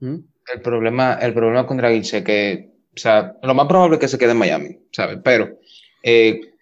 El 0.00 0.60
problema, 0.62 1.14
el 1.14 1.34
problema 1.34 1.66
con 1.66 1.76
Dragic 1.76 2.14
es 2.14 2.24
que, 2.24 2.70
o 2.94 2.98
sea, 2.98 3.36
lo 3.42 3.54
más 3.54 3.66
probable 3.66 3.96
es 3.96 4.00
que 4.00 4.08
se 4.08 4.18
quede 4.18 4.32
en 4.32 4.38
Miami, 4.38 4.78
¿sabes? 4.90 5.18
Pero 5.22 5.58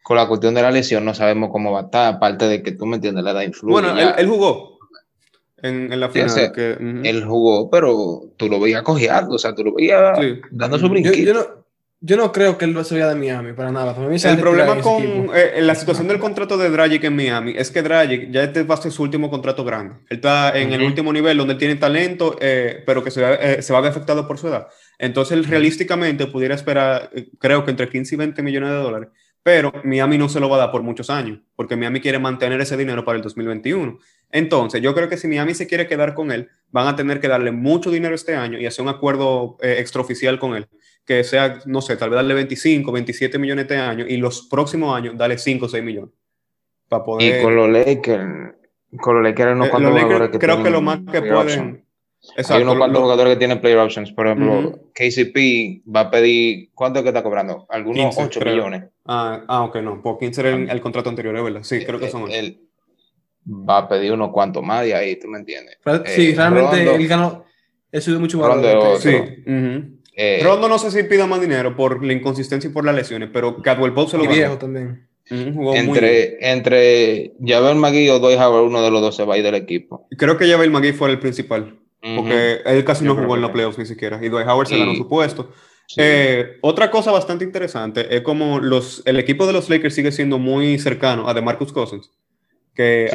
con 0.02 0.16
la 0.16 0.26
cuestión 0.26 0.54
de 0.54 0.62
la 0.62 0.70
lesión 0.70 1.04
no 1.04 1.14
sabemos 1.14 1.50
cómo 1.50 1.72
va 1.72 1.80
a 1.80 1.84
estar, 1.84 2.14
aparte 2.14 2.48
de 2.48 2.62
que 2.62 2.72
tú 2.72 2.86
me 2.86 2.96
entiendes, 2.96 3.22
la 3.22 3.30
edad 3.30 3.42
influye. 3.42 3.72
Bueno, 3.72 3.96
él, 3.96 4.26
jugó 4.26 4.78
en, 5.62 5.92
en 5.92 6.00
la 6.00 6.08
final. 6.08 6.52
que, 6.52 6.72
Él 7.04 7.24
jugó, 7.24 7.70
pero 7.70 8.32
tú 8.36 8.48
lo 8.48 8.58
veías 8.58 8.82
cojeando, 8.82 9.36
o 9.36 9.38
sea, 9.38 9.54
tú 9.54 9.64
lo 9.64 9.74
veías 9.74 10.18
dando 10.50 10.78
su 10.78 10.88
brinquito. 10.88 11.16
Yo, 11.16 11.34
no, 11.34 11.59
yo, 12.00 12.16
no, 12.16 12.32
creo 12.32 12.58
que 12.58 12.64
él 12.64 12.84
se 12.84 12.94
vaya 12.94 13.08
de 13.08 13.14
Miami, 13.14 13.52
para 13.52 13.70
nada. 13.70 13.94
el 13.96 14.38
problema 14.38 14.80
con 14.80 15.30
eh, 15.34 15.60
la 15.60 15.74
situación 15.74 16.08
del 16.08 16.18
contrato 16.18 16.56
de 16.56 16.70
Dragic 16.70 17.04
en 17.04 17.16
Miami 17.16 17.54
es 17.56 17.70
que 17.70 17.82
Dragic 17.82 18.30
ya 18.30 18.44
este 18.44 18.62
va 18.62 18.74
a 18.74 18.78
ser 18.78 18.92
su 18.92 19.02
último 19.02 19.30
contrato 19.30 19.64
grande. 19.64 19.96
Él 20.08 20.16
está 20.16 20.58
en 20.58 20.72
el 20.72 20.82
último 20.82 21.12
nivel 21.12 21.36
donde 21.36 21.56
tiene 21.56 21.76
talento, 21.76 22.36
eh, 22.40 22.82
pero 22.86 23.04
que 23.04 23.10
se, 23.10 23.22
eh, 23.22 23.62
se 23.62 23.72
va 23.72 23.80
a 23.80 23.82
ver 23.82 23.90
afectado 23.90 24.26
por 24.26 24.38
su 24.38 24.48
edad. 24.48 24.68
Entonces, 24.98 25.36
él 25.36 25.44
realísticamente 25.44 26.26
pudiera 26.26 26.54
esperar, 26.54 27.10
creo 27.38 27.64
que 27.64 27.70
entre 27.70 27.88
15 27.88 28.14
y 28.14 28.18
20 28.18 28.42
millones 28.42 28.70
de 28.70 28.76
dólares 28.76 29.08
pero 29.42 29.72
Miami 29.84 30.18
no 30.18 30.28
se 30.28 30.38
lo 30.38 30.48
va 30.48 30.56
a 30.56 30.60
dar 30.60 30.70
por 30.70 30.82
muchos 30.82 31.08
años, 31.08 31.40
porque 31.56 31.76
Miami 31.76 32.00
quiere 32.00 32.18
mantener 32.18 32.60
ese 32.60 32.76
dinero 32.76 33.04
para 33.04 33.16
el 33.16 33.22
2021. 33.22 33.98
Entonces, 34.30 34.82
yo 34.82 34.94
creo 34.94 35.08
que 35.08 35.16
si 35.16 35.28
Miami 35.28 35.54
se 35.54 35.66
quiere 35.66 35.86
quedar 35.86 36.14
con 36.14 36.30
él, 36.30 36.50
van 36.70 36.86
a 36.86 36.94
tener 36.94 37.20
que 37.20 37.28
darle 37.28 37.50
mucho 37.50 37.90
dinero 37.90 38.14
este 38.14 38.36
año 38.36 38.58
y 38.58 38.66
hacer 38.66 38.82
un 38.82 38.90
acuerdo 38.90 39.56
eh, 39.62 39.76
extraoficial 39.78 40.38
con 40.38 40.54
él, 40.56 40.68
que 41.04 41.24
sea, 41.24 41.58
no 41.66 41.80
sé, 41.80 41.96
tal 41.96 42.10
vez 42.10 42.16
darle 42.16 42.34
25, 42.34 42.92
27 42.92 43.38
millones 43.38 43.64
este 43.64 43.76
año 43.76 44.04
y 44.06 44.16
los 44.16 44.42
próximos 44.42 44.96
años 44.96 45.16
darle 45.16 45.38
5 45.38 45.66
o 45.66 45.68
6 45.68 45.82
millones. 45.82 46.10
Para 46.88 47.04
poder... 47.04 47.40
Y 47.40 47.42
con 47.42 47.56
los 47.56 47.68
Lakers, 47.68 48.54
con 49.00 49.14
los 49.16 49.24
Lakers, 49.24 49.56
no 49.56 49.66
eh, 49.66 50.30
creo 50.38 50.62
que 50.62 50.70
lo 50.70 50.80
más 50.80 51.00
que 51.10 51.22
pueden 51.22 51.84
hay 52.48 52.62
unos 52.62 52.76
cuantos 52.76 53.00
jugadores 53.00 53.34
que 53.34 53.38
tienen 53.38 53.60
player 53.60 53.78
options. 53.78 54.12
Por 54.12 54.26
ejemplo, 54.26 54.78
KCP 54.94 55.82
va 55.94 56.00
a 56.00 56.10
pedir. 56.10 56.70
¿Cuánto 56.74 56.98
es 56.98 57.02
que 57.02 57.08
está 57.08 57.22
cobrando? 57.22 57.66
Algunos 57.68 58.14
8 58.16 58.40
millones. 58.44 58.84
Ah, 59.06 59.42
ah, 59.48 59.62
ok, 59.62 59.76
no. 59.76 60.02
Por 60.02 60.18
15 60.18 60.40
era 60.40 60.72
el, 60.72 60.80
contrato 60.80 61.08
anterior, 61.08 61.34
¿es 61.36 61.42
verdad? 61.42 61.62
Sí, 61.62 61.84
creo 61.84 61.98
que 61.98 62.10
son. 62.10 62.30
Él 62.30 62.60
va 63.48 63.78
a 63.78 63.88
pedir 63.88 64.12
unos 64.12 64.30
cuantos 64.30 64.62
más 64.62 64.84
de 64.84 64.94
ahí, 64.94 65.18
¿tú 65.18 65.28
me 65.28 65.38
entiendes? 65.38 65.78
sí, 66.06 66.30
eh, 66.30 66.34
realmente 66.36 66.94
él 66.94 67.08
ganó. 67.08 67.44
Él 67.90 68.02
subió 68.02 68.20
mucho 68.20 68.38
valor. 68.38 68.98
sí. 68.98 69.16
Eh, 70.22 70.42
Rondo 70.44 70.68
no 70.68 70.78
sé 70.78 70.90
si 70.90 71.02
pida 71.04 71.26
más 71.26 71.40
dinero 71.40 71.74
por 71.74 72.04
la 72.04 72.12
inconsistencia 72.12 72.68
y 72.68 72.72
por 72.74 72.84
las 72.84 72.94
lesiones, 72.94 73.30
pero 73.32 73.62
Cadwell 73.62 73.94
Pope 73.94 74.10
se 74.10 74.18
lo 74.18 74.24
Y 74.24 74.28
viejo 74.28 74.58
también. 74.58 75.08
entre, 75.30 76.52
entre 76.52 77.32
Javel 77.42 77.76
McGee 77.76 78.10
o 78.10 78.18
Dwight 78.18 78.38
Howard, 78.38 78.64
uno 78.64 78.82
de 78.82 78.90
los 78.90 79.00
dos 79.00 79.16
se 79.16 79.24
va 79.24 79.34
a 79.34 79.38
ir 79.38 79.44
del 79.44 79.54
equipo. 79.54 80.06
Creo 80.18 80.36
que 80.36 80.46
Javel 80.46 80.70
McGee 80.70 80.92
fue 80.92 81.10
el 81.10 81.18
principal, 81.20 81.78
porque 82.02 82.58
él 82.66 82.84
casi 82.84 83.02
no 83.06 83.16
jugó 83.16 83.34
en 83.36 83.40
los 83.40 83.50
playoffs 83.50 83.78
ni 83.78 83.86
siquiera, 83.86 84.20
y 84.22 84.28
Dwight 84.28 84.46
Howard 84.46 84.68
se 84.68 84.78
ganó 84.78 84.94
su 84.94 85.08
puesto. 85.08 85.52
Eh, 85.96 86.58
otra 86.60 86.90
cosa 86.90 87.12
bastante 87.12 87.46
interesante 87.46 88.14
es 88.14 88.20
como 88.20 88.60
los, 88.60 89.02
el 89.06 89.18
equipo 89.18 89.46
de 89.46 89.54
los 89.54 89.70
Lakers 89.70 89.94
sigue 89.94 90.12
siendo 90.12 90.38
muy 90.38 90.78
cercano 90.78 91.30
a 91.30 91.32
DeMarcus 91.32 91.72
Cousins, 91.72 92.10
que 92.74 93.10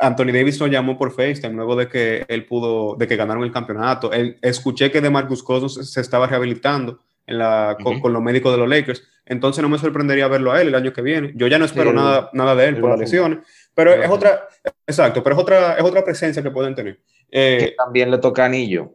Anthony 0.00 0.32
Davis 0.32 0.58
lo 0.60 0.66
llamó 0.66 0.96
por 0.98 1.12
FaceTime 1.12 1.54
luego 1.54 1.76
de 1.76 1.88
que 1.88 2.24
él 2.28 2.46
pudo, 2.46 2.96
de 2.96 3.06
que 3.06 3.16
ganaron 3.16 3.44
el 3.44 3.52
campeonato. 3.52 4.12
Él, 4.12 4.38
escuché 4.42 4.90
que 4.90 5.00
DeMarcus 5.00 5.42
Cousins 5.42 5.90
se 5.90 6.00
estaba 6.00 6.26
rehabilitando 6.26 7.00
en 7.26 7.38
la, 7.38 7.76
con, 7.82 8.12
los 8.12 8.22
médicos 8.22 8.52
de 8.52 8.58
los 8.58 8.68
Lakers, 8.68 9.02
entonces 9.24 9.62
no 9.62 9.68
me 9.68 9.78
sorprendería 9.78 10.28
verlo 10.28 10.52
a 10.52 10.60
él 10.60 10.68
el 10.68 10.74
año 10.74 10.92
que 10.92 11.02
viene. 11.02 11.32
Yo 11.34 11.46
ya 11.46 11.58
no 11.58 11.64
espero 11.64 11.92
nada, 11.92 12.30
nada 12.34 12.54
de 12.54 12.68
él 12.68 12.80
por 12.80 12.90
las 12.90 12.98
lesiones, 12.98 13.38
pero 13.74 13.94
es 13.94 14.10
otra, 14.10 14.46
exacto, 14.86 15.22
pero 15.22 15.36
es 15.36 15.42
otra, 15.42 15.74
es 15.74 15.84
otra 15.84 16.04
presencia 16.04 16.42
que 16.42 16.50
pueden 16.50 16.74
tener. 16.74 17.00
Eh, 17.30 17.74
también 17.76 18.10
le 18.10 18.18
toca 18.18 18.44
anillo. 18.44 18.92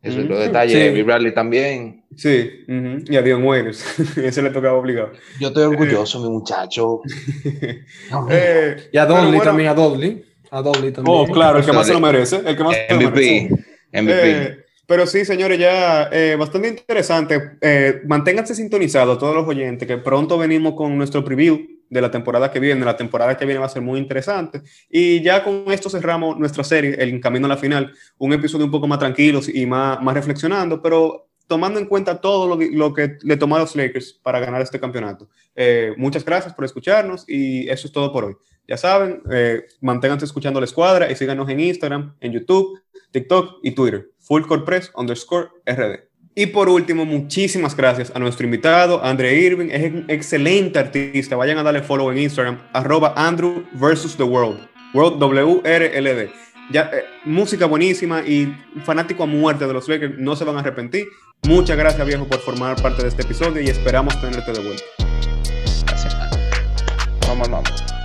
Eso 0.00 0.20
es 0.20 0.26
lo 0.26 0.38
detalle. 0.38 0.94
Sí. 0.94 1.02
Bradley 1.02 1.34
también. 1.34 1.95
Sí, 2.14 2.64
y 3.08 3.16
a 3.16 3.22
Dion 3.22 3.42
Waiters. 3.42 3.98
Ese 4.18 4.42
le 4.42 4.50
tocaba 4.50 4.78
obligado. 4.78 5.12
Yo 5.40 5.48
estoy 5.48 5.64
orgulloso, 5.64 6.20
mi 6.20 6.30
muchacho. 6.30 7.00
Eh, 8.30 8.88
y 8.92 8.98
a 8.98 9.06
Dudley 9.06 9.40
también, 9.40 9.68
a 9.68 9.74
Dudley. 9.74 10.24
A 10.50 10.62
Dudley 10.62 10.92
también. 10.92 11.16
Oh, 11.16 11.26
claro, 11.26 11.58
el 11.58 11.64
que 11.64 11.72
más 11.72 11.86
se 11.86 11.92
lo 11.92 12.00
merece. 12.00 12.40
El 12.44 12.56
que 12.56 12.64
más 12.64 12.76
MVP. 12.88 12.88
Se 12.90 13.04
lo 13.04 13.10
merece. 13.10 14.02
MVP. 14.02 14.30
Eh, 14.30 14.64
pero 14.86 15.06
sí, 15.06 15.24
señores, 15.24 15.58
ya 15.58 16.08
eh, 16.12 16.36
bastante 16.38 16.68
interesante. 16.68 17.58
manténganse 18.06 18.54
sintonizados 18.54 19.18
todos 19.18 19.34
los 19.34 19.46
oyentes, 19.46 19.86
que 19.86 19.98
pronto 19.98 20.38
venimos 20.38 20.74
con 20.74 20.96
nuestro 20.96 21.24
preview 21.24 21.58
de 21.88 22.00
la 22.00 22.10
temporada 22.10 22.50
que 22.50 22.60
viene. 22.60 22.84
La 22.84 22.96
temporada 22.96 23.36
que 23.36 23.44
viene 23.44 23.60
va 23.60 23.66
a 23.66 23.70
ser 23.70 23.82
muy 23.82 23.98
interesante. 23.98 24.62
Y 24.88 25.22
ya 25.22 25.42
con 25.42 25.64
esto 25.68 25.90
cerramos 25.90 26.38
nuestra 26.38 26.64
serie, 26.64 26.96
El 26.98 27.20
Camino 27.20 27.46
a 27.46 27.50
la 27.50 27.56
Final. 27.56 27.92
Un 28.18 28.32
episodio 28.32 28.64
un 28.64 28.70
poco 28.70 28.86
más 28.86 28.98
tranquilo 28.98 29.40
y 29.52 29.66
más, 29.66 30.00
más 30.02 30.14
reflexionando, 30.14 30.80
pero 30.80 31.26
tomando 31.46 31.78
en 31.78 31.86
cuenta 31.86 32.20
todo 32.20 32.46
lo, 32.46 32.56
lo 32.56 32.92
que 32.92 33.18
le 33.22 33.36
tomó 33.36 33.56
a 33.56 33.60
los 33.60 33.76
Lakers 33.76 34.12
para 34.22 34.40
ganar 34.40 34.62
este 34.62 34.80
campeonato. 34.80 35.28
Eh, 35.54 35.94
muchas 35.96 36.24
gracias 36.24 36.54
por 36.54 36.64
escucharnos 36.64 37.24
y 37.28 37.68
eso 37.68 37.86
es 37.86 37.92
todo 37.92 38.12
por 38.12 38.24
hoy. 38.24 38.36
Ya 38.68 38.76
saben, 38.76 39.22
eh, 39.30 39.66
manténganse 39.80 40.24
escuchando 40.24 40.60
la 40.60 40.66
escuadra 40.66 41.10
y 41.10 41.14
síganos 41.14 41.48
en 41.48 41.60
Instagram, 41.60 42.16
en 42.20 42.32
YouTube, 42.32 42.80
TikTok 43.12 43.60
y 43.62 43.70
Twitter. 43.72 44.10
Fullcorepress 44.18 44.90
underscore 44.96 45.48
RD. 45.64 46.06
Y 46.38 46.46
por 46.46 46.68
último, 46.68 47.06
muchísimas 47.06 47.74
gracias 47.74 48.12
a 48.14 48.18
nuestro 48.18 48.44
invitado, 48.44 49.02
Andre 49.02 49.34
Irving. 49.40 49.68
Es 49.70 49.90
un 49.90 50.04
excelente 50.08 50.78
artista. 50.78 51.34
Vayan 51.34 51.56
a 51.56 51.62
darle 51.62 51.82
follow 51.82 52.10
en 52.10 52.18
Instagram, 52.18 52.60
arroba 52.74 53.14
Andrew 53.16 53.64
versus 53.72 54.16
the 54.16 54.22
World. 54.22 54.68
World 54.92 55.18
W-R-L-D. 55.18 56.30
Ya, 56.70 56.90
eh, 56.92 57.04
música 57.24 57.64
buenísima 57.64 58.20
y 58.20 58.54
fanático 58.84 59.22
a 59.22 59.26
muerte 59.26 59.66
de 59.66 59.72
los 59.72 59.88
Lakers. 59.88 60.18
No 60.18 60.36
se 60.36 60.44
van 60.44 60.56
a 60.56 60.60
arrepentir. 60.60 61.06
Muchas 61.42 61.76
gracias, 61.76 62.06
viejo, 62.06 62.26
por 62.26 62.40
formar 62.40 62.80
parte 62.80 63.02
de 63.02 63.08
este 63.08 63.22
episodio 63.22 63.62
y 63.62 63.68
esperamos 63.68 64.20
tenerte 64.20 64.52
de 64.52 64.60
vuelta. 64.60 64.84
Vamos, 67.28 67.48
vamos. 67.48 67.95